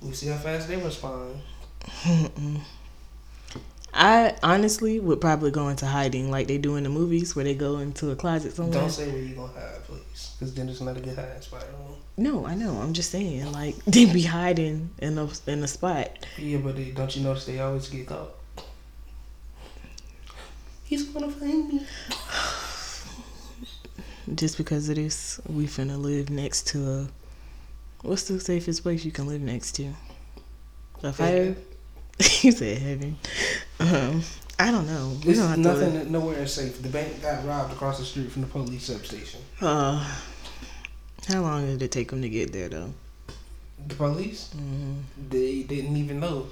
[0.00, 1.40] We see how fast they respond.
[3.94, 7.54] I honestly would probably go into hiding like they do in the movies where they
[7.54, 8.80] go into a closet somewhere.
[8.80, 11.64] Don't say where you're gonna hide, please, because then it's not a good hiding spot.
[12.16, 12.78] No, I know.
[12.78, 16.26] I'm just saying like they be hiding in a in a spot.
[16.38, 18.30] Yeah, but they, don't you notice they always get caught?
[20.92, 21.86] He's gonna find me.
[24.34, 27.08] Just because of this, we finna live next to a.
[28.02, 29.94] What's the safest place you can live next to?
[31.02, 31.56] A fire.
[32.42, 33.16] you said heaven.
[33.80, 34.22] Um,
[34.58, 35.16] I don't know.
[35.24, 35.92] We don't have nothing.
[35.94, 36.12] to.
[36.12, 36.82] Nowhere is safe.
[36.82, 39.40] The bank got robbed across the street from the police substation.
[39.62, 40.06] Uh,
[41.26, 42.92] how long did it take them to get there though?
[43.88, 44.52] The police?
[44.52, 44.96] hmm
[45.30, 46.48] They didn't even know.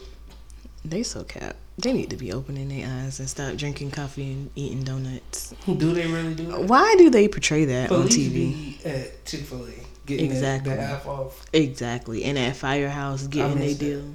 [0.82, 1.56] They so cap.
[1.78, 5.54] They need to be opening their eyes and stop drinking coffee and eating donuts.
[5.66, 6.64] Do they really do that?
[6.64, 8.32] Why do they portray that on TV?
[8.34, 9.70] be at Chick Fil A
[10.04, 10.76] getting exactly.
[10.76, 11.46] Half off.
[11.54, 12.24] Exactly.
[12.24, 14.14] And at Firehouse getting their deal.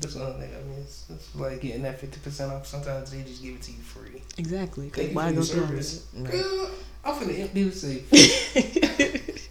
[0.00, 0.80] That's the only thing I mean.
[0.80, 2.66] It's, like getting that fifty percent off.
[2.66, 4.22] Sometimes they just give it to you free.
[4.38, 4.88] Exactly.
[4.90, 6.24] 'cause Thank you why for go through?
[6.24, 6.70] Girl,
[7.04, 9.48] I'm finna empty the safe.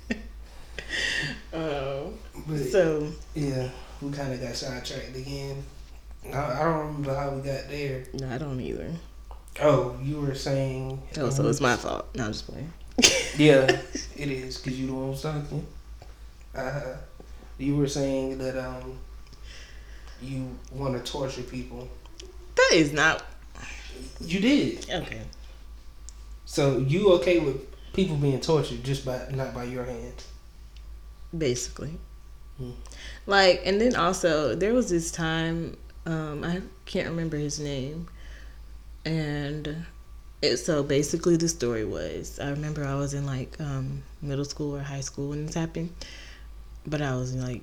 [1.53, 2.13] Oh.
[2.47, 3.69] But um, So yeah,
[4.01, 5.63] we kind of got sidetracked again.
[6.25, 8.03] I, I don't remember how we got there.
[8.13, 8.91] no, I don't either.
[9.61, 11.01] Oh, you were saying.
[11.17, 12.07] Oh, so it's my fault.
[12.15, 12.71] No, I'm just playing.
[13.37, 13.63] Yeah,
[14.15, 15.65] it is because you the one who's talking.
[16.53, 16.95] Uh,
[17.57, 18.97] you were saying that um,
[20.21, 21.87] you want to torture people.
[22.55, 23.23] That is not
[24.19, 24.89] You did.
[24.91, 25.21] okay.
[26.45, 27.57] So you okay with
[27.93, 30.23] people being tortured just by not by your hand?
[31.35, 31.93] Basically.
[32.57, 32.71] Hmm.
[33.25, 38.07] Like, and then also there was this time, um, I can't remember his name,
[39.05, 39.85] and
[40.41, 44.75] it, so basically the story was I remember I was in like um, middle school
[44.75, 45.93] or high school when this happened,
[46.85, 47.61] but I was like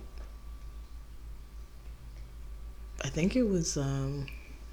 [3.05, 4.27] I think it was um,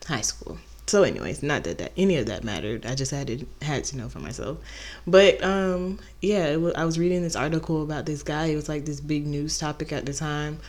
[0.05, 0.57] high school.
[0.87, 2.85] So, anyways, not that, that any of that mattered.
[2.85, 4.59] I just had to had to know for myself.
[5.07, 8.47] But um, yeah, was, I was reading this article about this guy.
[8.47, 10.59] It was like this big news topic at the time,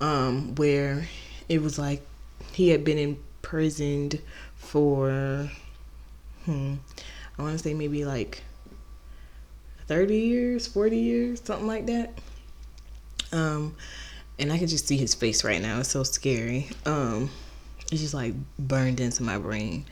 [0.00, 1.06] um, where
[1.48, 2.06] it was like
[2.56, 4.18] he had been imprisoned
[4.56, 5.50] for,
[6.46, 6.76] hmm,
[7.38, 8.42] I want to say maybe like
[9.86, 12.18] thirty years, forty years, something like that.
[13.30, 13.76] Um,
[14.38, 15.80] and I can just see his face right now.
[15.80, 16.70] It's so scary.
[16.86, 17.28] Um,
[17.92, 19.84] it's just like burned into my brain.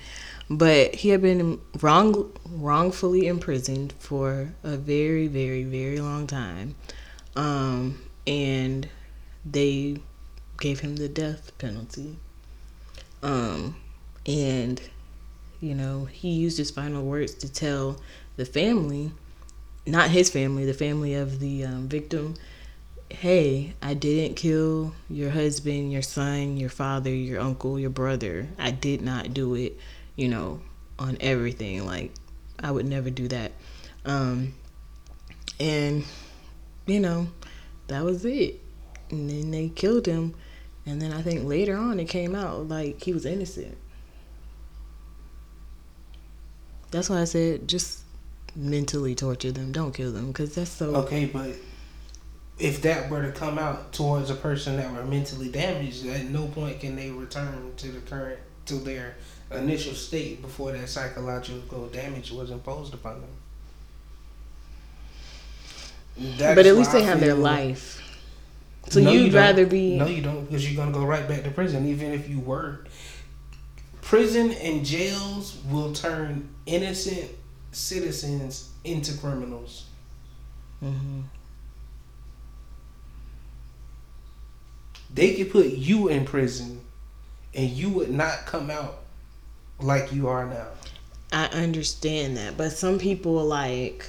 [0.48, 6.76] But he had been wrong, wrongfully imprisoned for a very, very, very long time,
[7.36, 8.88] um, and
[9.44, 9.98] they
[10.58, 12.16] gave him the death penalty.
[13.24, 13.74] Um,
[14.26, 14.80] and
[15.60, 17.96] you know he used his final words to tell
[18.36, 19.10] the family,
[19.86, 22.36] not his family, the family of the um, victim,
[23.10, 28.48] hey, I didn't kill your husband, your son, your father, your uncle, your brother.
[28.58, 29.78] I did not do it,
[30.16, 30.60] you know,
[30.98, 31.86] on everything.
[31.86, 32.12] Like,
[32.58, 33.52] I would never do that.
[34.04, 34.54] Um,
[35.60, 36.04] and,
[36.86, 37.28] you know,
[37.88, 38.60] that was it.
[39.10, 40.34] And then they killed him.
[40.86, 43.78] And then I think later on it came out like he was innocent.
[46.90, 48.00] That's why I said just
[48.54, 49.72] mentally torture them.
[49.72, 50.94] Don't kill them because that's so.
[50.96, 51.54] Okay, but
[52.58, 56.46] if that were to come out towards a person that were mentally damaged, at no
[56.48, 59.16] point can they return to the current to their
[59.50, 63.30] initial state before that psychological damage was imposed upon them.
[66.38, 68.00] That but at least they have their life.
[68.90, 69.40] So No, you you'd don't.
[69.42, 72.28] rather be No, you don't, because you're gonna go right back to prison, even if
[72.28, 72.84] you were.
[74.02, 77.30] Prison and jails will turn innocent
[77.72, 79.86] citizens into criminals.
[80.82, 81.24] Mhm.
[85.12, 86.80] They could put you in prison,
[87.54, 88.98] and you would not come out
[89.80, 90.66] like you are now.
[91.32, 94.08] I understand that, but some people are like,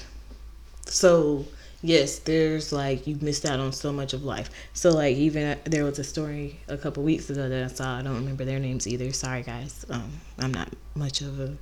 [0.85, 1.45] so
[1.85, 4.49] yes, there's like you've missed out on so much of life.
[4.73, 7.97] So like even there was a story a couple weeks ago that I saw.
[7.97, 9.11] I don't remember their names either.
[9.13, 9.85] Sorry guys.
[9.89, 11.55] Um, I'm not much of a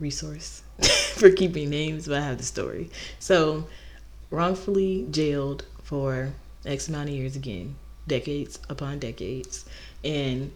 [0.00, 0.62] resource
[1.14, 2.90] for keeping names, but I have the story.
[3.18, 3.66] So
[4.30, 6.34] wrongfully jailed for
[6.64, 7.76] X amount of years again,
[8.08, 9.64] decades upon decades,
[10.04, 10.50] and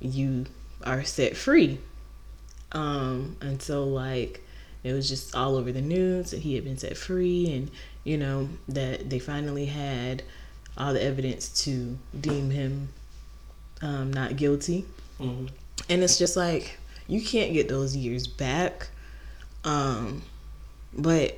[0.00, 0.46] you
[0.84, 1.78] are set free.
[2.70, 4.42] Um, and so like
[4.84, 7.70] it was just all over the news that he had been set free and
[8.08, 10.22] you know that they finally had
[10.78, 12.88] all the evidence to deem him
[13.82, 14.84] um, not guilty
[15.20, 15.46] Mm-hmm.
[15.90, 16.78] and it's just like
[17.08, 18.88] you can't get those years back
[19.64, 20.22] um
[20.96, 21.36] but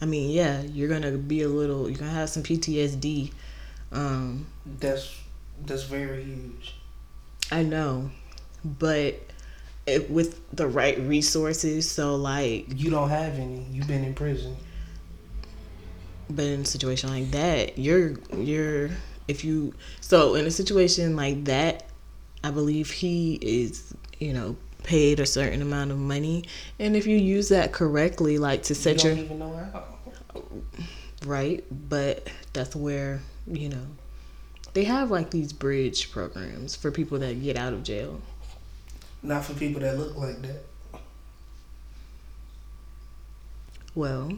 [0.00, 3.30] i mean yeah you're gonna be a little you're gonna have some ptsd
[3.92, 4.46] um
[4.80, 5.14] That's
[5.66, 6.74] that's very huge.
[7.52, 8.10] i know
[8.64, 9.20] but
[9.86, 13.66] it, with the right resources so like You don't have any.
[13.70, 14.56] You've been in prison.
[16.30, 18.90] But in a situation like that you're you're
[19.28, 21.84] if you so in a situation like that
[22.44, 26.44] i believe he is you know paid a certain amount of money
[26.78, 29.84] and if you use that correctly like to You set don't your even know how.
[31.26, 33.86] right but that's where you know
[34.74, 38.20] they have like these bridge programs for people that get out of jail
[39.22, 40.62] Not for people that look like that.
[43.94, 44.32] well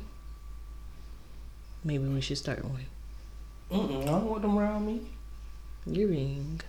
[1.84, 2.86] maybe we should start one
[3.70, 5.00] Mm-mm, I don't want them around me.
[5.86, 6.60] you're being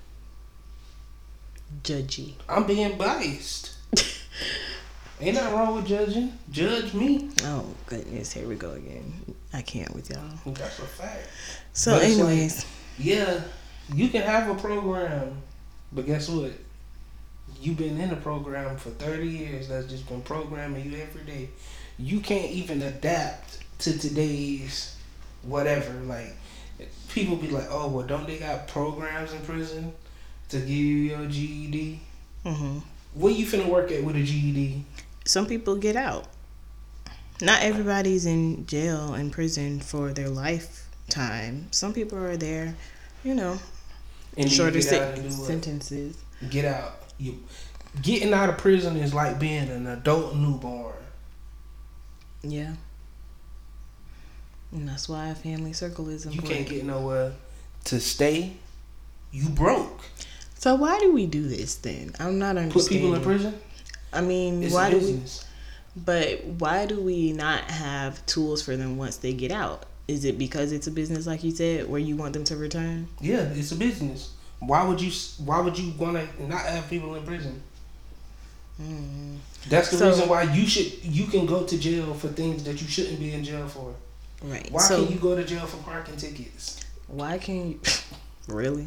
[1.84, 3.76] judgy I'm being biased.
[5.22, 6.34] Ain't nothing wrong with judging.
[6.52, 7.30] Judge me.
[7.44, 9.14] oh goodness here we go again
[9.54, 10.22] i can't with y'all
[10.54, 11.28] That's a fact.
[11.74, 12.66] so But it's like- anyways
[12.98, 13.42] Yeah,
[13.94, 15.38] you can have a program,
[15.92, 16.52] but guess what?
[17.62, 21.50] You've been in a program for 30 years that's just been programming you every day.
[22.00, 24.96] You can't even adapt to today's
[25.44, 25.92] whatever.
[26.06, 26.36] Like,
[27.10, 29.94] people be like, oh, well, don't they got programs in prison
[30.50, 32.00] to give you your GED?
[32.44, 32.80] hmm
[33.14, 34.84] What you finna work at with a GED?
[35.26, 36.26] some people get out.
[37.42, 41.68] Not everybody's in jail and prison for their lifetime.
[41.72, 42.76] Some people are there,
[43.24, 43.54] you know,
[44.38, 45.48] And then shorter get sen- and do what?
[45.48, 46.18] sentences.
[46.50, 46.94] Get out.
[47.20, 47.40] You
[48.02, 50.94] getting out of prison is like being an adult newborn.
[52.44, 52.74] Yeah.
[54.72, 56.50] And that's why a family circle is important.
[56.50, 57.34] You can't get nowhere
[57.86, 58.54] to stay.
[59.32, 60.02] You broke.
[60.56, 62.12] so why do we do this then?
[62.20, 63.54] I'm not Put people in prison.
[64.14, 65.22] I mean, It's why a do we?
[65.96, 69.86] But why do we not have tools for them once they get out?
[70.08, 73.08] Is it because it's a business, like you said, where you want them to return?
[73.22, 74.34] Yeah, it's a business.
[74.60, 75.12] Why would you?
[75.44, 77.62] Why would you want to not have people in prison?
[78.82, 79.38] Mm.
[79.70, 81.04] That's the So- reason why you should.
[81.04, 83.94] You can go to jail for things that you shouldn't be in jail for.
[84.44, 84.72] Right.
[84.72, 86.80] Why so can you go to jail for parking tickets?
[87.08, 87.80] why can you?
[88.48, 88.86] really?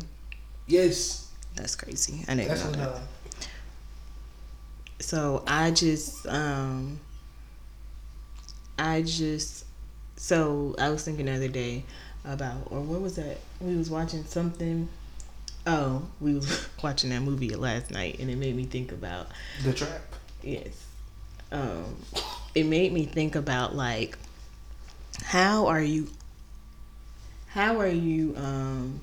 [0.67, 2.25] Yes, That's crazy.
[2.27, 3.03] I didn't that's know that.
[5.01, 6.99] So I just um
[8.79, 9.65] I just
[10.17, 11.85] so I was thinking the other day
[12.25, 13.39] about or what was that?
[13.61, 14.89] We was watching something
[15.67, 19.29] oh, we was watching that movie last night and it made me think about
[19.63, 20.01] the trap.
[20.43, 20.87] yes.
[21.53, 21.97] Um
[22.55, 24.17] it made me think about like
[25.23, 26.09] how are you?
[27.49, 29.01] How are you um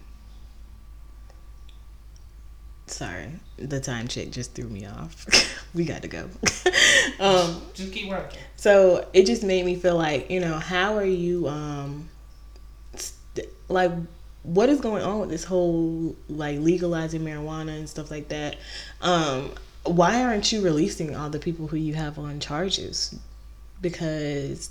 [2.88, 5.26] sorry the time check just threw me off.
[5.74, 6.30] We got to go.
[7.22, 8.40] Um Just keep working.
[8.58, 12.10] so it just made me feel like you know how are you um
[12.96, 13.92] st- like
[14.44, 18.58] what is going on with this whole like legalizing marijuana and stuff like that?
[19.02, 19.52] Um
[19.86, 23.18] why aren't you releasing all the people who you have on charges?
[23.82, 24.70] Because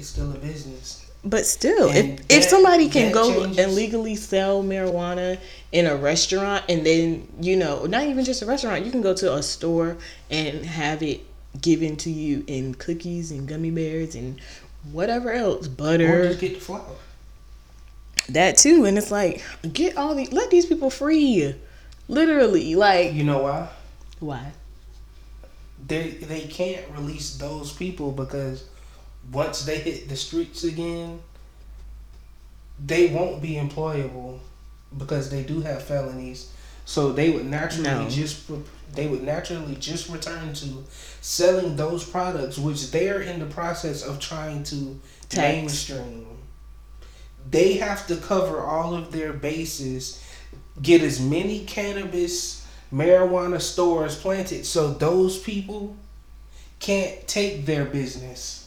[0.00, 1.04] It's still a business.
[1.22, 5.38] but still, And if if somebody can go changes- and legally sell marijuana
[5.72, 9.12] in a restaurant, and then you know, not even just a restaurant, you can go
[9.14, 9.98] to a store
[10.30, 11.20] and have it
[11.60, 14.40] given to you in cookies and gummy bears and
[14.92, 16.22] whatever else, butter.
[16.22, 16.96] Or just get the flour.
[18.30, 18.84] that too.
[18.86, 19.42] And it's like,
[19.72, 21.54] get all the let these people free,
[22.08, 22.74] literally.
[22.74, 23.68] Like, You know why?
[24.20, 24.52] why?
[25.86, 28.64] They they can't release those people because
[29.32, 31.20] once they hit the streets again,
[32.84, 34.38] they won't be employable
[34.96, 36.50] because they do have felonies.
[36.84, 38.08] So they would naturally No.
[38.08, 38.50] just
[38.94, 40.84] they would naturally just return to
[41.20, 45.36] selling those products, which they're in the process of trying to Tax.
[45.88, 46.26] mainstream.
[47.48, 50.20] They have to cover all of their bases,
[50.82, 55.96] get as many cannabis marijuana stores planted, so those people
[56.80, 58.59] can't take their business.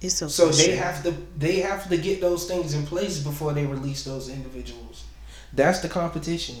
[0.00, 0.28] It's so.
[0.28, 4.04] So they have to they have to get those things in place before they release
[4.04, 5.04] those individuals.
[5.52, 6.56] That's the competition.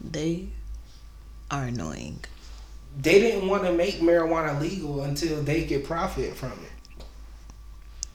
[0.00, 0.48] They
[1.50, 2.20] are annoying.
[3.00, 7.04] They didn't want to make marijuana legal until they could profit from it.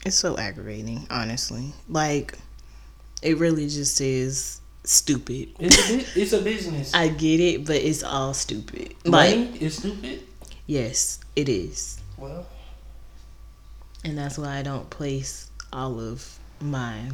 [0.05, 1.73] It's so aggravating, honestly.
[1.89, 2.37] Like,
[3.21, 5.49] it really just is stupid.
[5.59, 6.93] It's a, bu- it's a business.
[6.93, 8.95] I get it, but it's all stupid.
[9.03, 10.23] Like, Money is stupid.
[10.67, 11.99] yes, it is.
[12.17, 12.45] Well,
[14.03, 17.11] And that's why I don't place all of my,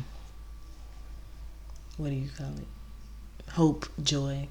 [1.97, 3.51] what do you call it?
[3.51, 4.47] Hope, joy.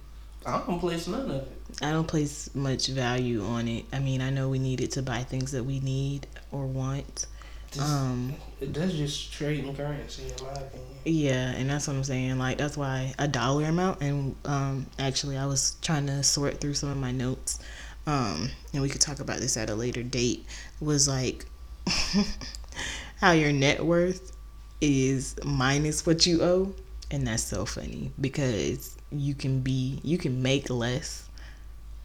[0.46, 1.52] I don't place none of it.
[1.80, 3.84] I don't place much value on it.
[3.92, 7.26] I mean, I know we need it to buy things that we need or want.
[7.70, 10.88] Just, Um, that's just trading currency, in my opinion.
[11.04, 12.38] Yeah, and that's what I'm saying.
[12.38, 14.00] Like that's why a dollar amount.
[14.00, 17.58] And um, actually, I was trying to sort through some of my notes,
[18.06, 20.46] um, and we could talk about this at a later date.
[20.80, 21.46] Was like
[23.20, 24.36] how your net worth
[24.80, 26.74] is minus what you owe,
[27.10, 31.28] and that's so funny because you can be you can make less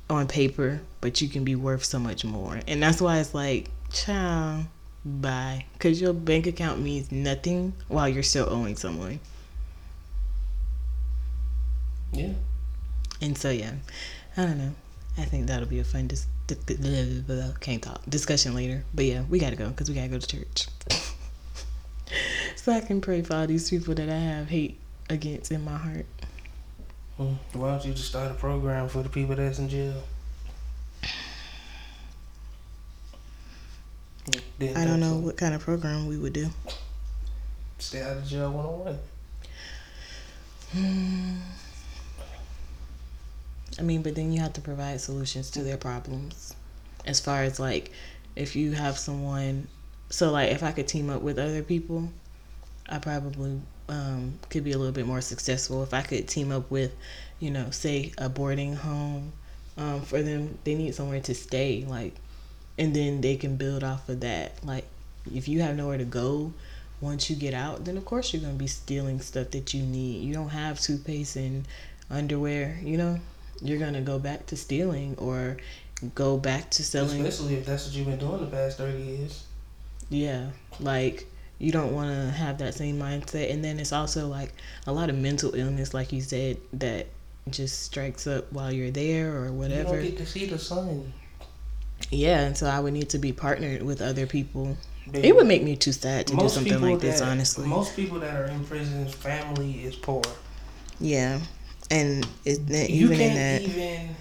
[0.09, 3.69] on paper, but you can be worth so much more, and that's why it's like,
[3.91, 4.65] child
[5.05, 5.65] Bye.
[5.73, 9.19] Because your bank account means nothing while you're still owing someone.
[12.11, 12.33] Yeah.
[13.21, 13.73] And so, yeah,
[14.35, 14.73] I don't know.
[15.17, 16.27] I think that'll be a fun dis-
[17.59, 18.83] can't talk discussion later.
[18.93, 20.67] But yeah, we gotta go because we gotta go to church.
[22.55, 24.79] so I can pray for all these people that I have hate
[25.09, 26.05] against in my heart.
[27.17, 27.33] Hmm.
[27.53, 30.01] Why don't you just start a program for the people that's in jail?
[34.59, 36.49] Didn't I don't know what kind of program we would do.
[37.77, 38.51] Stay out of jail
[40.73, 41.41] 101.
[43.79, 46.53] I mean, but then you have to provide solutions to their problems.
[47.05, 47.91] As far as like,
[48.35, 49.67] if you have someone,
[50.09, 52.09] so like if I could team up with other people,
[52.89, 55.81] I probably um, could be a little bit more successful.
[55.81, 56.93] If I could team up with,
[57.39, 59.31] you know, say a boarding home
[59.77, 62.15] um, for them, they need somewhere to stay, like,
[62.77, 64.61] and then they can build off of that.
[64.63, 64.85] Like,
[65.33, 66.51] if you have nowhere to go
[66.99, 70.21] once you get out, then of course you're gonna be stealing stuff that you need.
[70.21, 71.65] You don't have toothpaste and
[72.09, 73.19] underwear, you know
[73.61, 75.57] you're gonna go back to stealing or
[76.15, 77.25] go back to selling.
[77.25, 79.43] Especially if that's what you've been doing the past 30 years.
[80.09, 80.47] Yeah,
[80.79, 81.25] like
[81.59, 83.51] you don't want to have that same mindset.
[83.51, 84.53] And then it's also like
[84.87, 87.07] a lot of mental illness, like you said, that
[87.49, 89.93] just strikes up while you're there or You whatever.
[89.97, 91.11] don't get to see the sun.
[92.11, 94.77] Yeah, and so I would need to be partnered with other people.
[95.11, 95.27] Baby.
[95.27, 97.67] It would make me too sad to do something like this, that- honestly.
[97.67, 100.21] Most people that are in prison's family is poor.
[100.99, 101.39] yeah,
[101.91, 104.15] and it, you even can't that, even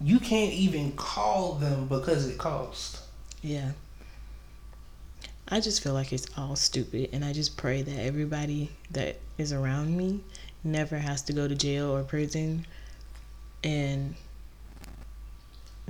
[0.00, 3.06] you can't even call them because it costs.
[3.42, 3.72] Yeah.
[5.48, 9.52] I just feel like it's all stupid, and I just pray that everybody that is
[9.52, 10.20] around me
[10.64, 12.66] never has to go to jail or prison.
[13.62, 14.14] And,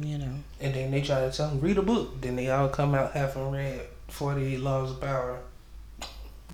[0.01, 2.21] you know, And then they try to tell them read a book.
[2.21, 5.39] Then they all come out having read Forty Eight Laws of Power,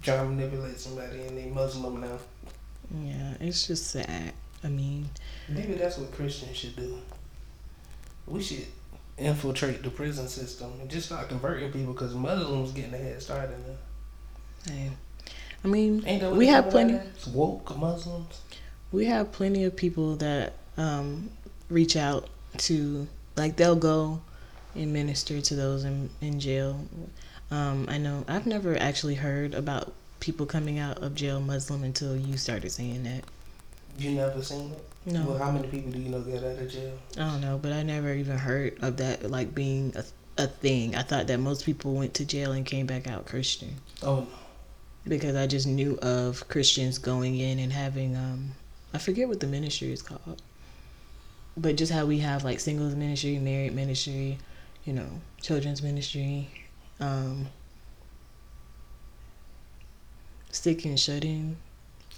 [0.02, 2.18] trying to manipulate somebody, and they Muslim now.
[2.94, 4.32] Yeah, it's just sad.
[4.64, 5.08] I mean,
[5.48, 6.98] Maybe that's what Christians should do.
[8.26, 8.66] We should
[9.16, 13.50] infiltrate the prison system and just start converting people because Muslims getting a head start
[13.50, 14.74] in there.
[14.76, 14.90] hey,
[15.64, 16.94] I mean, Ain't that what we have plenty.
[16.94, 17.10] about now?
[17.14, 18.40] It's woke Muslims.
[18.92, 21.30] We have plenty of people that um,
[21.68, 22.28] reach out
[22.58, 24.20] to, like, they'll go
[24.74, 26.80] and minister to those in, in jail.
[27.50, 32.16] Um, I know I've never actually heard about people coming out of jail Muslim until
[32.16, 33.24] you started saying that.
[33.98, 35.12] You never seen it?
[35.12, 36.92] No, Well, how many people do you know get out of jail?
[37.16, 40.04] I don't know, but I never even heard of that like being a,
[40.42, 40.94] a thing.
[40.94, 44.26] I thought that most people went to jail and came back out Christian Oh,
[45.06, 48.52] because I just knew of Christians going in and having um
[48.92, 50.42] I forget what the ministry is called.
[51.56, 54.38] But just how we have like singles ministry, married ministry,
[54.84, 55.08] you know,
[55.40, 56.48] children's ministry,
[57.00, 57.48] um
[60.58, 61.56] stick and shut in.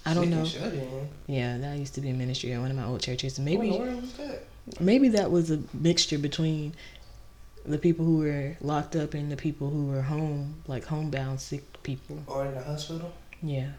[0.06, 0.38] I don't know.
[0.38, 1.08] and Shut in.
[1.26, 3.38] Yeah, that used to be a ministry at one of my old churches.
[3.38, 3.70] Oh, maybe.
[3.70, 4.42] Maybe that?
[4.80, 6.74] maybe that was a mixture between
[7.66, 11.64] the people who were locked up and the people who were home, like homebound sick
[11.82, 12.22] people.
[12.26, 13.12] Or in the hospital?
[13.42, 13.70] Yeah.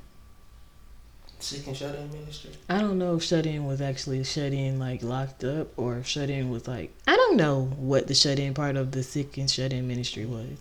[1.40, 2.52] Sick and shut in ministry.
[2.70, 6.08] I don't know if shut in was actually shut in like locked up or if
[6.08, 9.38] shut in was like I don't know what the shut in part of the sick
[9.38, 10.52] and shut in ministry was.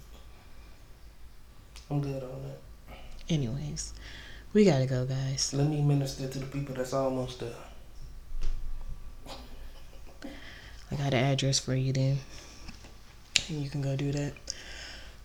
[1.91, 2.61] I'm good on that.
[3.31, 3.95] Anyways,
[4.53, 5.55] we gotta go guys.
[5.55, 7.51] Let me minister to the people that's almost there.
[10.93, 12.19] I got an address for you then.
[13.49, 14.33] And you can go do that.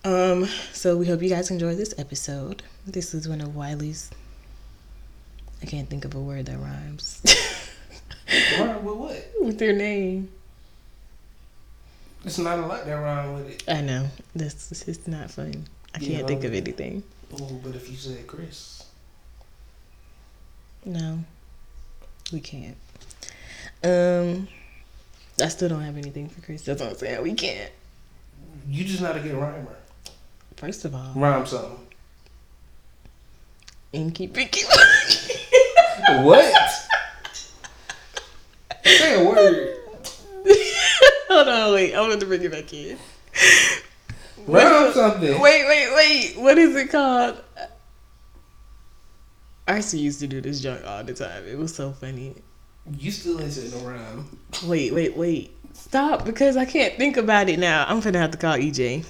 [0.04, 2.62] Um, so we hope you guys enjoyed this episode.
[2.86, 4.10] This is one of Wiley's.
[5.60, 7.22] I can't think of a word that rhymes
[8.60, 9.30] Rhyme with what?
[9.40, 10.28] with your name.
[12.24, 13.64] It's not a lot that rhyme with it.
[13.66, 15.66] I know this is not fun.
[15.94, 17.02] I Yeah, can't think of anything.
[17.34, 18.84] Oh, but if you said Chris,
[20.84, 21.18] No,
[22.32, 22.76] we can't.
[23.82, 24.48] Um,
[25.42, 26.62] I still don't have anything for Chris.
[26.62, 27.22] That's what I'm saying.
[27.22, 27.70] We can't.
[28.68, 29.76] you just not a good rhymer.
[30.56, 31.78] First of all, Rhyme something.
[33.92, 34.62] Inky Pinky.
[36.22, 36.54] What?
[38.84, 39.76] Say a word.
[41.28, 41.94] Hold on, wait.
[41.94, 42.96] I want to bring it back in.
[44.46, 45.40] Rhyme something.
[45.40, 46.34] Wait, wait, wait.
[46.36, 47.42] What is it called?
[49.66, 51.44] Arcee used to do this junk all the time.
[51.46, 52.34] It was so funny.
[52.98, 54.38] You still ain't no rhyme.
[54.64, 55.52] Wait, wait, wait.
[55.72, 57.84] Stop because I can't think about it now.
[57.88, 59.04] I'm gonna have to call EJ.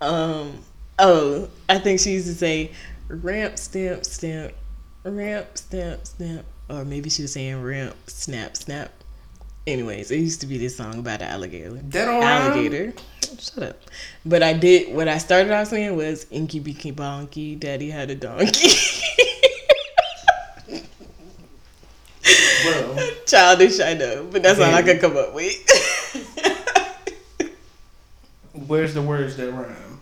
[0.00, 0.58] Um.
[0.98, 2.70] Oh, I think she used to say
[3.08, 4.54] ramp, stamp, stamp,
[5.04, 8.90] ramp, stamp, stamp, or maybe she was saying ramp, snap, snap.
[9.66, 11.70] Anyways, it used to be this song about an alligator.
[11.70, 12.22] That rhyme?
[12.22, 12.92] Alligator.
[13.38, 13.80] Shut up.
[14.26, 18.14] But I did what I started off saying was Inky Binky Bonky, Daddy had a
[18.14, 18.68] donkey.
[22.62, 25.56] Bro, Childish, I know, but that's all I could come up with.
[28.66, 30.00] where's the words that rhyme?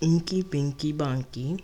[0.00, 1.60] Inky Binky Bonky,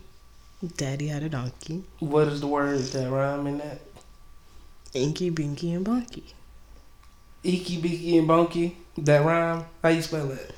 [0.77, 1.85] Daddy had a donkey.
[2.01, 3.81] What is the words that rhyme in that?
[4.95, 6.25] Inky Binky and Bonky.
[7.45, 8.75] Icky, beaky, and bonky.
[8.99, 9.65] That rhyme?
[9.83, 10.53] How you spell that?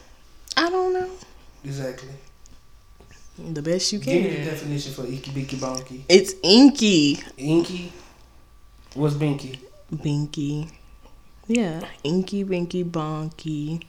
[0.57, 1.11] I don't know.
[1.65, 2.11] Exactly.
[3.39, 4.13] The best you can.
[4.13, 6.03] Give me the definition for icky, beaky, bonky.
[6.09, 7.93] It's Inky Inky.
[8.95, 9.59] What's binky?
[9.93, 10.71] Binky.
[11.49, 13.83] Yeah, Inky Binky Bonky.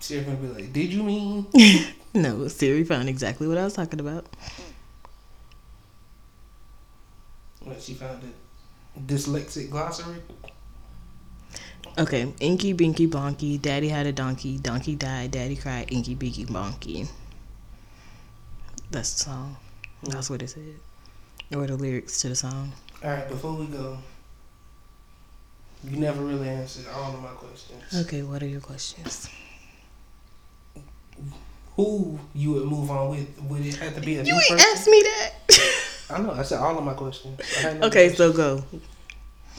[0.00, 1.46] Sarah gonna be like, did you mean?
[2.12, 4.26] No, Siri found exactly what I was talking about.
[7.62, 8.34] What she found it.
[8.98, 10.16] Dyslexic glossary?
[11.98, 17.08] Okay, Inky Binky Bonky, Daddy had a donkey, donkey died, Daddy cried, Inky Binky Bonky.
[18.90, 19.56] That's the song.
[20.04, 20.76] That's what it said.
[21.54, 22.72] Or the lyrics to the song.
[23.04, 23.98] Alright, before we go,
[25.84, 27.82] you never really answered all of my questions.
[28.06, 29.28] Okay, what are your questions?
[31.76, 33.40] Who you would move on with?
[33.42, 34.66] Would it have to be a You new ain't person?
[34.72, 35.32] asked me that.
[36.10, 37.38] I know, I said all of my questions.
[37.62, 38.16] No okay, questions.
[38.16, 38.64] so go.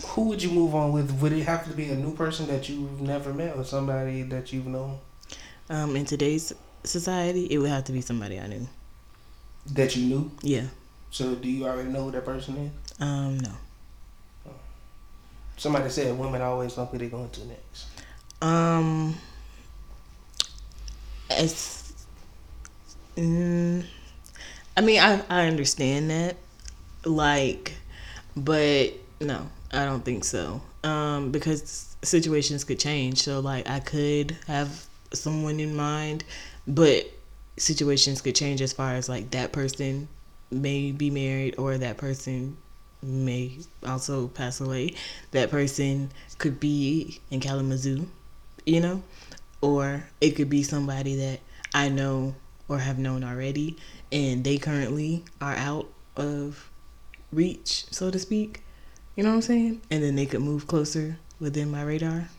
[0.07, 1.11] Who would you move on with?
[1.21, 4.51] Would it have to be a new person that you've never met or somebody that
[4.51, 4.97] you've known?
[5.69, 8.67] Um, in today's society, it would have to be somebody I knew.
[9.73, 10.31] That you knew?
[10.41, 10.65] Yeah.
[11.11, 12.71] So do you already know who that person is?
[13.01, 13.51] Um, no.
[15.57, 17.87] Somebody said women always know who they're going to next.
[18.41, 19.15] Um,
[21.29, 21.93] it's.
[23.15, 23.85] Mm,
[24.75, 26.37] I mean, I I understand that,
[27.05, 27.73] like,
[28.35, 30.61] but no, I don't think so.
[30.83, 33.23] Um, because situations could change.
[33.23, 36.23] So like, I could have someone in mind,
[36.67, 37.05] but
[37.57, 40.07] situations could change as far as like that person
[40.49, 42.57] may be married or that person
[43.01, 44.95] may also pass away.
[45.31, 48.07] That person could be in Kalamazoo,
[48.65, 49.03] you know,
[49.61, 51.39] or it could be somebody that
[51.73, 52.35] I know
[52.71, 53.75] or have known already,
[54.13, 56.71] and they currently are out of
[57.33, 58.63] reach, so to speak.
[59.13, 59.81] You know what I'm saying?
[59.91, 62.29] And then they could move closer within my radar.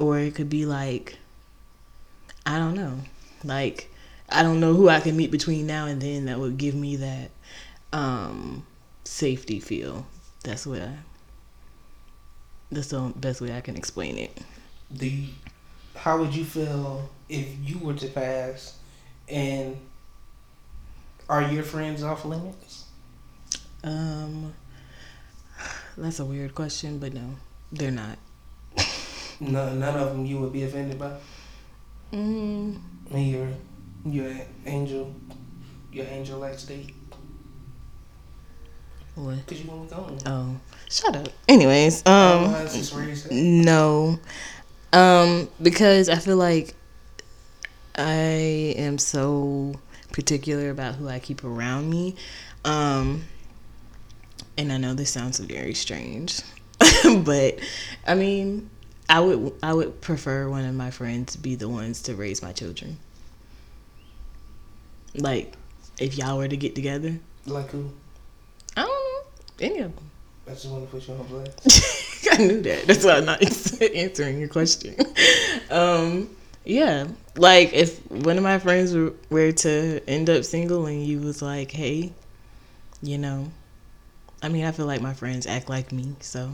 [0.00, 1.16] Or it could be like,
[2.44, 2.98] I don't know,
[3.44, 3.88] like
[4.28, 6.96] I don't know who I can meet between now and then that would give me
[6.96, 7.30] that
[7.92, 8.66] um,
[9.04, 10.08] safety feel.
[10.42, 10.96] That's what I.
[12.72, 14.36] That's the best way I can explain it.
[14.90, 15.28] The,
[15.94, 18.78] how would you feel if you were to pass
[19.28, 19.76] and
[21.28, 22.84] are your friends off limits?
[23.82, 24.54] Um,
[25.96, 27.36] that's a weird question, but no,
[27.72, 28.18] they're not.
[29.40, 31.12] No, none of them you would be offended by?
[32.12, 32.78] Mm,
[33.10, 33.48] And your,
[34.06, 34.32] your
[34.64, 35.12] angel,
[35.92, 36.94] your angel like state?
[39.16, 39.36] what?
[39.46, 40.16] Because you want to go.
[40.26, 40.56] Oh,
[40.90, 41.28] shut up.
[41.48, 43.32] Anyways, um, Otherwise, it's raised up.
[43.32, 44.18] no,
[44.92, 46.74] um, because I feel like
[47.96, 49.74] I am so
[50.12, 52.16] particular about who I keep around me.
[52.64, 53.24] Um,
[54.56, 56.40] and I know this sounds very strange,
[57.24, 57.58] but
[58.06, 58.70] I mean,
[59.08, 62.52] I would I would prefer one of my friends be the ones to raise my
[62.52, 62.98] children.
[65.16, 65.54] Like,
[65.98, 67.90] if y'all were to get together, Like who?
[68.76, 69.30] I don't know
[69.60, 70.10] any of them.
[70.46, 72.28] I just want to put you on blast.
[72.32, 72.86] I knew that.
[72.86, 73.40] That's why I'm not
[73.82, 74.96] answering your question.
[75.70, 76.28] Um,
[76.64, 77.06] yeah,
[77.36, 78.94] like if one of my friends
[79.30, 82.12] were, to end up single and you was like, hey,
[83.02, 83.50] you know,
[84.42, 86.52] I mean, I feel like my friends act like me, so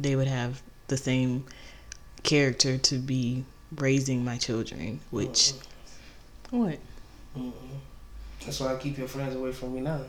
[0.00, 1.46] they would have the same
[2.22, 3.44] character to be
[3.76, 5.00] raising my children.
[5.10, 5.62] Which, mm
[6.50, 6.78] what?
[7.36, 7.52] mm
[8.44, 10.02] That's why I keep your friends away from me now.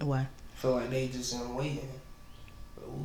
[0.00, 0.20] Why?
[0.20, 1.88] I feel like they just in waiting.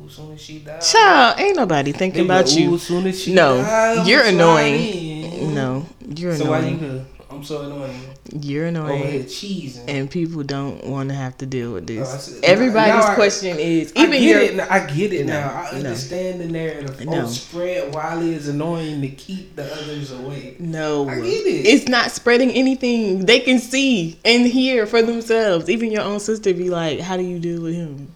[0.04, 0.90] Ooh, soon as she dies.
[0.92, 2.78] Child, ain't nobody thinking about you.
[2.78, 5.54] Soon as she no, die, you're annoying.
[5.54, 5.86] No,
[6.16, 6.64] you're so annoying.
[6.64, 7.06] why you good?
[7.30, 8.00] I'm so annoying.
[8.40, 9.02] You're annoying.
[9.02, 9.84] Over here cheesing.
[9.88, 12.34] And people don't want to have to deal with this.
[12.36, 14.56] Oh, Everybody's I- question is I even get your it.
[14.56, 15.48] Now, I get it No, now.
[15.54, 15.76] I no.
[15.78, 17.04] understand the narrative.
[17.06, 17.22] No.
[17.22, 20.56] Oh, spread Wiley is annoying to keep the others away.
[20.58, 21.08] no.
[21.08, 21.66] I get it.
[21.66, 23.26] It's not spreading anything.
[23.26, 25.70] They can see and hear for themselves.
[25.70, 28.08] Even your own sister be like, "How do you deal with him?"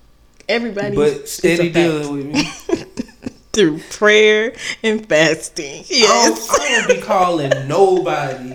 [0.49, 2.45] Everybody, But steady dealing with me.
[3.53, 5.85] through prayer and fasting.
[5.87, 6.51] Yes.
[6.51, 8.53] I, don't, I don't be calling nobody.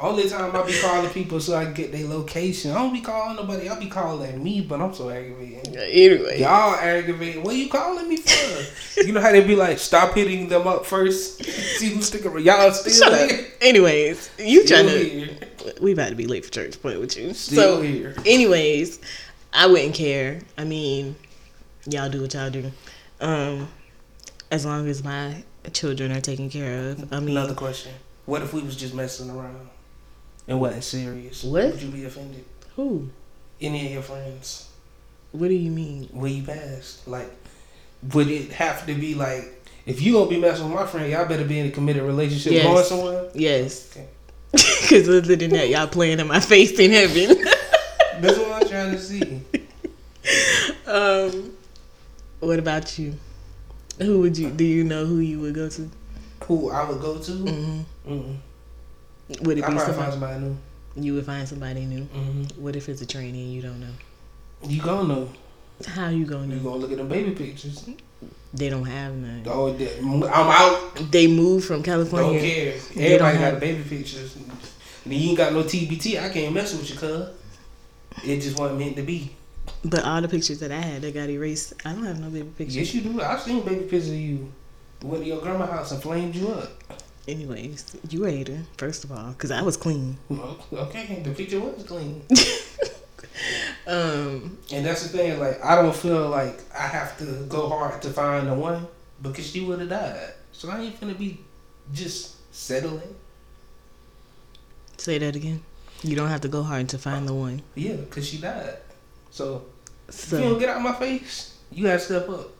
[0.00, 2.72] Only time I be calling people so I can get their location.
[2.72, 3.68] I don't be calling nobody.
[3.68, 5.76] I be calling me, but I'm so aggravated.
[5.76, 7.44] Anyway, Y'all aggravated.
[7.44, 9.00] What you calling me for?
[9.02, 11.44] you know how they be like, stop hitting them up first.
[11.44, 12.44] See who's sticking around.
[12.44, 13.46] Y'all still shut here.
[13.60, 15.04] Anyways, you Still trying to?
[15.04, 15.28] here.
[15.80, 16.82] We about to be late for church.
[16.82, 17.32] Point with you.
[17.32, 18.16] Still so, here.
[18.26, 18.98] anyways,
[19.52, 20.40] I wouldn't care.
[20.56, 21.16] I mean,
[21.88, 22.70] y'all do what y'all do.
[23.20, 23.68] Um,
[24.50, 27.12] as long as my children are taken care of.
[27.12, 27.92] I mean, Another question.
[28.26, 29.68] What if we was just messing around
[30.48, 31.42] and wasn't serious?
[31.44, 31.72] What?
[31.72, 32.44] Would you be offended?
[32.76, 33.08] who?
[33.60, 34.68] Any of your friends?
[35.32, 36.08] What do you mean?
[36.14, 37.06] You passed?
[37.06, 37.30] Like,
[38.12, 41.26] would it have to be like, if you gonna be messing with my friend, y'all
[41.26, 42.64] better be in a committed relationship Yes.
[42.66, 43.30] going somewhere?
[43.34, 43.90] Yes.
[43.96, 44.06] Okay.
[44.82, 47.36] Because other than that, y'all playing in my face in heaven.
[48.22, 49.42] That's what I'm trying to see.
[50.86, 51.52] um,
[52.40, 53.14] what about you?
[53.98, 54.50] Who would you?
[54.50, 55.90] Do you know who you would go to?
[56.44, 57.32] Who I would go to?
[57.32, 58.36] hmm Mm-mm.
[59.42, 59.92] Would it I be somebody?
[59.94, 60.56] find somebody new.
[60.96, 62.02] You would find somebody new.
[62.04, 62.62] Mm-hmm.
[62.62, 63.92] What if it's a trainee you don't know?
[64.64, 65.28] You gonna know.
[65.86, 66.54] How you gonna know?
[66.56, 67.88] You gonna look at them baby pictures.
[68.54, 69.42] They don't have none.
[69.46, 70.94] Oh, they- I'm out.
[71.10, 72.40] They moved from Don't California.
[72.40, 72.74] don't care.
[73.14, 74.36] Everybody got have- baby pictures.
[75.04, 76.22] And you ain't got no TBT.
[76.22, 77.28] I can't mess with you, cuz.
[78.24, 79.34] It just wasn't meant to be.
[79.84, 81.74] But all the pictures that I had, they got erased.
[81.84, 82.76] I don't have no baby pictures.
[82.76, 83.20] Yes, you do.
[83.22, 84.52] I've seen baby pictures of you.
[85.02, 86.70] Went to your grandma's house and flamed you up.
[87.26, 90.18] Anyways, you ate hater, first of all, because I was clean.
[90.28, 92.22] Well, Okay, the picture was clean.
[93.86, 98.00] Um, And that's the thing, like, I don't feel like I have to go hard
[98.02, 98.86] to find the one
[99.20, 100.34] because she would have died.
[100.52, 101.40] So I ain't finna be
[101.92, 103.16] just settling.
[104.98, 105.62] say that again.
[106.02, 107.62] You don't have to go hard to find the one.
[107.74, 108.76] Yeah, because she died.
[109.30, 109.64] So,
[110.08, 112.50] if you don't get out of my face, you gotta step up.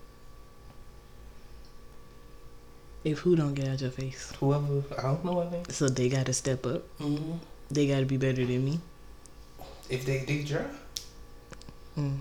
[3.04, 5.72] if who don't get out your face, Whoever, I don't know, I think.
[5.72, 6.82] so they got to step up.
[6.98, 7.32] Mm-hmm.
[7.70, 8.80] They got to be better than me.
[9.90, 10.64] If they dig dry.
[11.98, 12.18] Mm.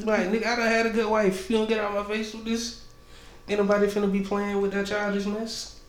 [0.00, 1.40] Like, nigga, I done had a good wife.
[1.40, 2.84] If you don't get out of my face with this,
[3.48, 5.80] ain't nobody finna be playing with that childish mess.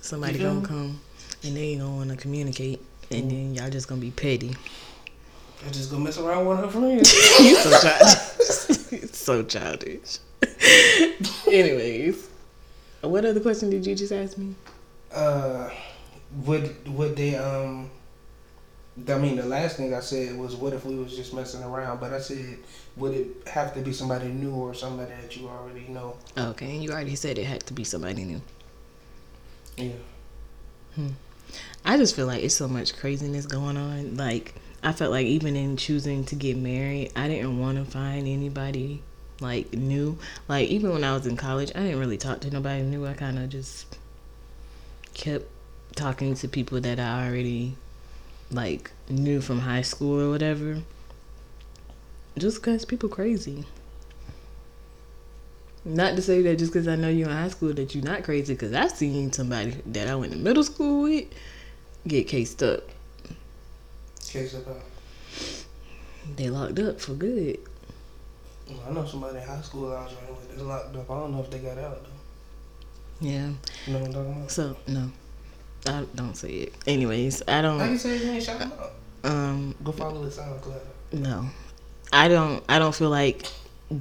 [0.00, 0.66] Somebody gonna me?
[0.66, 1.00] come
[1.44, 2.80] and they ain't gonna want to communicate,
[3.10, 4.54] and then y'all just gonna be petty.
[5.66, 7.12] I just gonna mess around with her friends.
[7.40, 9.10] you so childish.
[9.12, 10.18] so childish.
[11.50, 12.28] Anyways,
[13.00, 14.54] what other question did you just ask me?
[15.16, 15.70] uh,
[16.44, 17.90] would would they um?
[19.08, 22.00] I mean, the last thing I said was, "What if we was just messing around?"
[22.00, 22.58] But I said,
[22.96, 26.82] "Would it have to be somebody new or somebody that you already know?" Okay, and
[26.82, 28.40] you already said it had to be somebody new.
[29.76, 29.92] Yeah.
[31.86, 34.16] I just feel like it's so much craziness going on.
[34.16, 38.26] Like I felt like even in choosing to get married, I didn't want to find
[38.26, 39.02] anybody
[39.40, 40.18] like new.
[40.48, 43.06] Like even when I was in college, I didn't really talk to nobody new.
[43.06, 43.98] I kind of just
[45.14, 45.46] kept
[45.94, 47.76] talking to people that I already
[48.50, 50.82] like knew from high school or whatever.
[52.36, 53.64] Just cause people crazy.
[55.84, 58.24] Not to say that just because I know you in high school that you're not
[58.24, 58.54] crazy.
[58.54, 61.28] Because I seen somebody that I went to middle school with
[62.06, 62.82] get cased up.
[64.26, 64.76] Case about.
[66.36, 67.58] They locked up for good.
[68.86, 71.10] I know somebody in high school I was running with that's locked up.
[71.10, 73.26] I don't know if they got out though.
[73.26, 73.50] Yeah.
[73.86, 74.50] You know what I'm talking about?
[74.50, 75.12] So no,
[75.86, 76.74] I don't say it.
[76.86, 77.78] Anyways, I don't.
[77.78, 78.92] can say you ain't shout them out.
[79.24, 80.80] Um, Go follow the SoundCloud.
[81.12, 81.46] no,
[82.12, 82.62] I don't.
[82.68, 83.46] I don't feel like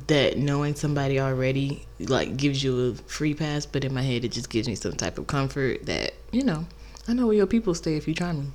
[0.07, 3.65] that knowing somebody already like gives you a free pass.
[3.65, 6.65] But in my head, it just gives me some type of comfort that you know
[7.07, 8.47] I know where your people stay if you try me.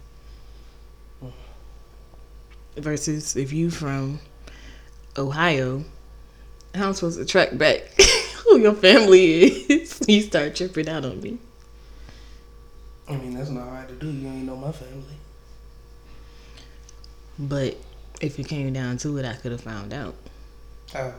[2.77, 4.21] Versus if you from
[5.17, 5.85] Ohio,
[6.75, 7.81] how I'm supposed to track back
[8.45, 10.01] who your family is.
[10.09, 11.39] you start tripping out on me.
[13.09, 14.11] I mean, that's not hard to do.
[14.11, 15.17] You ain't know my family.
[17.39, 17.77] But
[18.21, 20.15] if it came down to it, I could have found out.
[20.93, 21.15] How?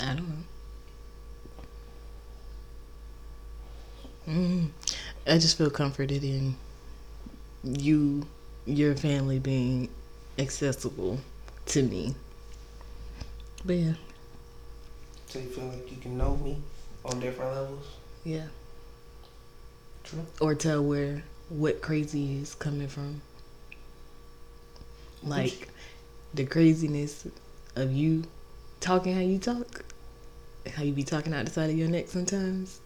[0.00, 0.44] I don't know.
[4.28, 4.70] Mm,
[5.26, 6.56] I just feel comforted in
[7.64, 8.26] you,
[8.66, 9.88] your family being
[10.38, 11.20] accessible
[11.66, 12.14] to me.
[13.64, 13.94] But yeah,
[15.26, 16.62] So you feel like you can know me
[17.04, 17.86] on different levels?
[18.24, 18.46] yeah.
[20.04, 20.26] True.
[20.40, 23.22] Or tell where what crazy is coming from.
[25.22, 25.68] Like
[26.34, 27.26] the craziness
[27.76, 28.24] of you
[28.80, 29.84] talking how you talk,
[30.74, 32.81] how you be talking out the side of your neck sometimes.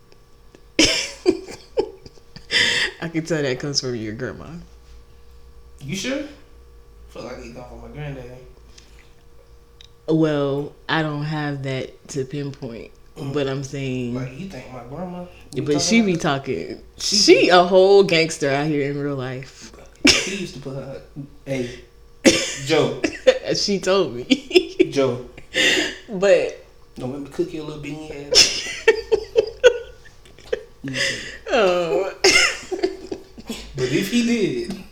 [3.01, 4.47] I can tell that comes from your grandma.
[5.81, 6.23] You sure?
[7.11, 8.29] feel like he come from my granddaddy.
[10.09, 13.33] Well, I don't have that to pinpoint, mm.
[13.35, 15.27] but I'm saying, Like you think my grandma?
[15.65, 16.81] but she be talking.
[16.99, 19.73] She- She a whole gangster out here in real life.
[20.05, 20.13] that?
[20.13, 21.03] He used to put her.
[21.45, 21.81] Hey,
[22.67, 23.03] Joe,
[23.55, 25.27] she told me, Joe,
[26.09, 26.65] but
[26.97, 28.33] don't let me cook your little beanie head.
[31.51, 32.13] oh.
[33.47, 34.85] But if he did,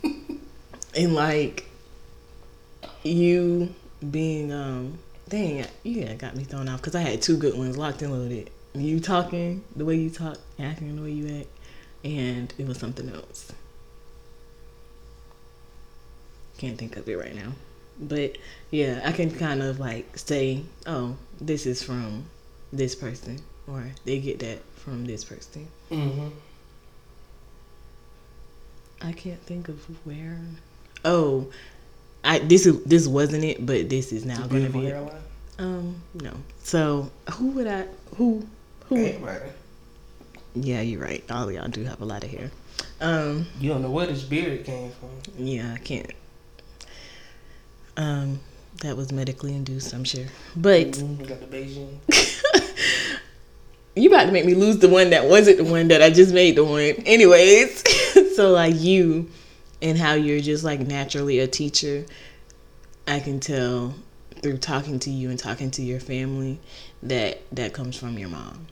[0.96, 1.66] and like
[3.02, 3.74] you
[4.10, 4.98] being um
[5.28, 8.12] dang you got got me thrown off because i had two good ones locked and
[8.12, 8.50] loaded.
[8.74, 11.48] And you talking the way you talk acting the way you act
[12.04, 13.52] and it was something else.
[16.58, 17.52] Can't think of it right now.
[17.98, 18.38] But
[18.70, 22.26] yeah i can kind of like say oh this is from
[22.72, 25.68] this person or they get that from this person.
[25.90, 26.28] Mm-hmm.
[29.04, 30.38] I can't think of where.
[31.04, 31.46] Oh,
[32.24, 34.92] I this is this wasn't it, but this is now going to be it.
[34.92, 35.22] airline.
[35.58, 36.32] Um, no.
[36.62, 37.86] So who would I?
[38.16, 38.46] Who?
[38.88, 38.96] Who?
[38.96, 39.50] Everybody.
[40.54, 41.22] Yeah, you're right.
[41.30, 42.50] All of y'all do have a lot of hair.
[43.00, 45.10] Um, You don't know where this beard came from.
[45.44, 46.10] yeah, I can't.
[47.96, 48.40] Um,
[48.82, 50.26] that was medically induced, I'm sure.
[50.56, 51.98] But Mhm, You got the Beijing.
[53.96, 56.32] you about to make me lose the one that wasn't the one that I just
[56.32, 56.80] made the one.
[57.06, 57.82] Anyways,
[58.34, 59.30] so like you
[59.80, 62.04] and how you're just like naturally a teacher,
[63.06, 63.94] I can tell
[64.42, 66.58] through talking to you and talking to your family
[67.02, 68.66] that that comes from your mom.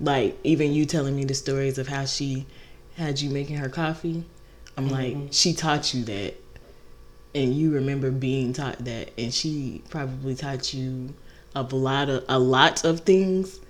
[0.00, 2.46] Like even you telling me the stories of how she
[2.96, 4.24] had you making her coffee.
[4.76, 5.28] I'm like, Mhm.
[5.32, 6.34] she taught you that
[7.34, 11.14] and you remember being taught that and she probably taught you
[11.54, 13.60] a lot of a lot of things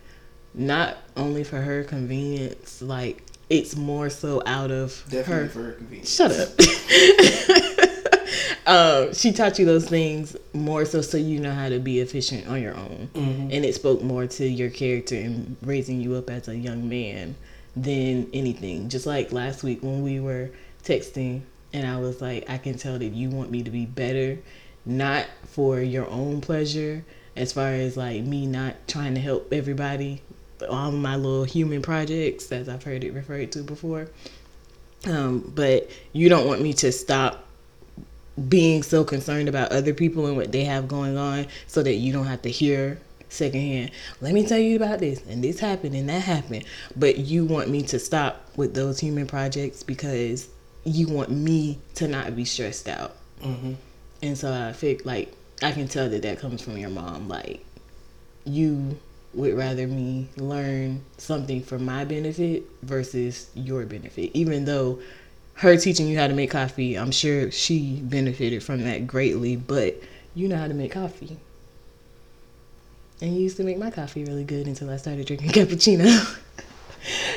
[0.54, 5.72] not only for her convenience like it's more so out of Definitely her for her
[5.72, 6.14] convenience.
[6.14, 6.48] shut up
[8.66, 12.46] um, she taught you those things more so so you know how to be efficient
[12.48, 13.50] on your own Mm-hmm.
[13.52, 17.34] and it spoke more to your character and raising you up as a young man
[17.76, 18.88] than anything.
[18.88, 20.50] Just like last week when we were
[20.84, 21.42] texting,
[21.72, 24.38] and I was like, I can tell that you want me to be better,
[24.86, 27.04] not for your own pleasure,
[27.36, 30.22] as far as like me not trying to help everybody,
[30.68, 34.08] all of my little human projects, as I've heard it referred to before.
[35.06, 37.46] Um, but you don't want me to stop
[38.48, 42.12] being so concerned about other people and what they have going on so that you
[42.12, 42.98] don't have to hear
[43.28, 43.90] secondhand
[44.20, 46.64] let me tell you about this and this happened and that happened
[46.96, 50.48] but you want me to stop with those human projects because
[50.84, 53.72] you want me to not be stressed out Mm-hmm.
[54.22, 57.64] and so i think like i can tell that that comes from your mom like
[58.44, 58.98] you
[59.36, 64.30] would rather me learn something for my benefit versus your benefit.
[64.34, 65.00] Even though
[65.54, 69.94] her teaching you how to make coffee i'm sure she benefited from that greatly but
[70.34, 71.36] you know how to make coffee.
[73.20, 76.40] And you used to make my coffee really good until i started drinking cappuccino.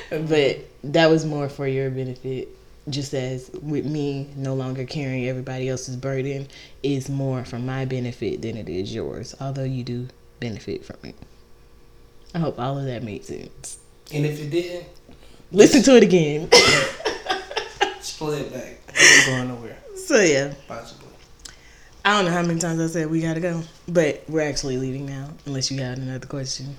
[0.09, 2.47] But that was more for your benefit
[2.89, 6.47] just as with me no longer carrying everybody else's burden
[6.81, 10.07] is more for my benefit than it is yours although you do
[10.39, 11.15] benefit from it
[12.35, 13.77] i hope all of that made sense
[14.13, 14.87] And if it didn't,
[15.51, 16.49] listen to it again
[18.01, 18.77] split it back.
[18.95, 19.77] It going nowhere.
[20.05, 21.07] so yeah Possibly.
[22.05, 25.05] i don't know how many times i said we gotta go but we're actually leaving
[25.05, 26.75] now unless you had another question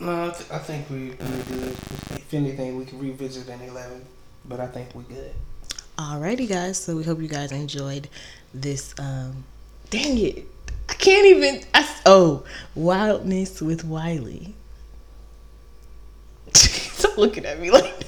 [0.00, 1.76] No, I, th- I think we, we're good.
[2.18, 4.04] If anything, we can revisit in 11.
[4.44, 5.30] But I think we're good.
[5.96, 6.76] Alrighty, guys.
[6.82, 8.08] So we hope you guys enjoyed
[8.52, 8.94] this.
[8.98, 9.44] Um,
[9.90, 10.44] dang it,
[10.88, 11.62] I can't even.
[11.72, 12.42] I, oh,
[12.74, 14.54] wildness with Wiley.
[17.12, 17.94] Stop looking at me like.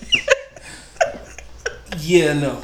[2.01, 2.61] Yeah, no.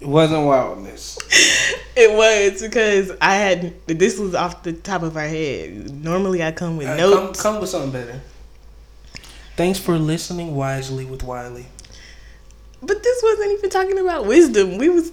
[0.00, 1.18] it wasn't wildness.
[1.96, 5.90] It was because I had this was off the top of our head.
[6.04, 7.40] Normally, I come with Uh, notes.
[7.40, 8.20] Come, come with something better.
[9.56, 11.66] Thanks for listening wisely with Wiley.
[12.82, 14.76] But this wasn't even talking about wisdom.
[14.76, 15.10] We was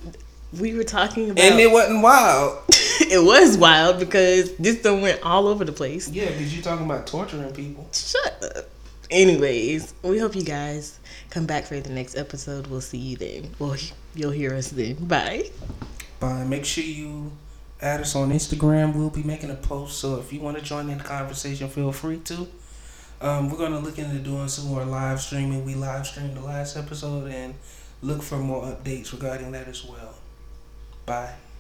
[0.59, 2.59] we were talking about And it wasn't wild.
[2.69, 6.09] it was wild because this done went all over the place.
[6.09, 7.87] Yeah, because you're talking about torturing people.
[7.93, 8.69] Shut up.
[9.09, 10.99] Anyways, we hope you guys
[11.29, 12.67] come back for the next episode.
[12.67, 13.49] We'll see you then.
[13.59, 13.75] Well,
[14.15, 14.95] you'll hear us then.
[14.95, 15.49] Bye.
[16.19, 16.43] Bye.
[16.43, 17.31] Make sure you
[17.81, 18.95] add us on Instagram.
[18.95, 19.99] We'll be making a post.
[19.99, 22.47] So if you want to join in the conversation, feel free to.
[23.21, 25.63] Um, we're gonna look into doing some more live streaming.
[25.63, 27.53] We live streamed the last episode and
[28.01, 30.10] look for more updates regarding that as well.
[31.05, 31.50] Bye.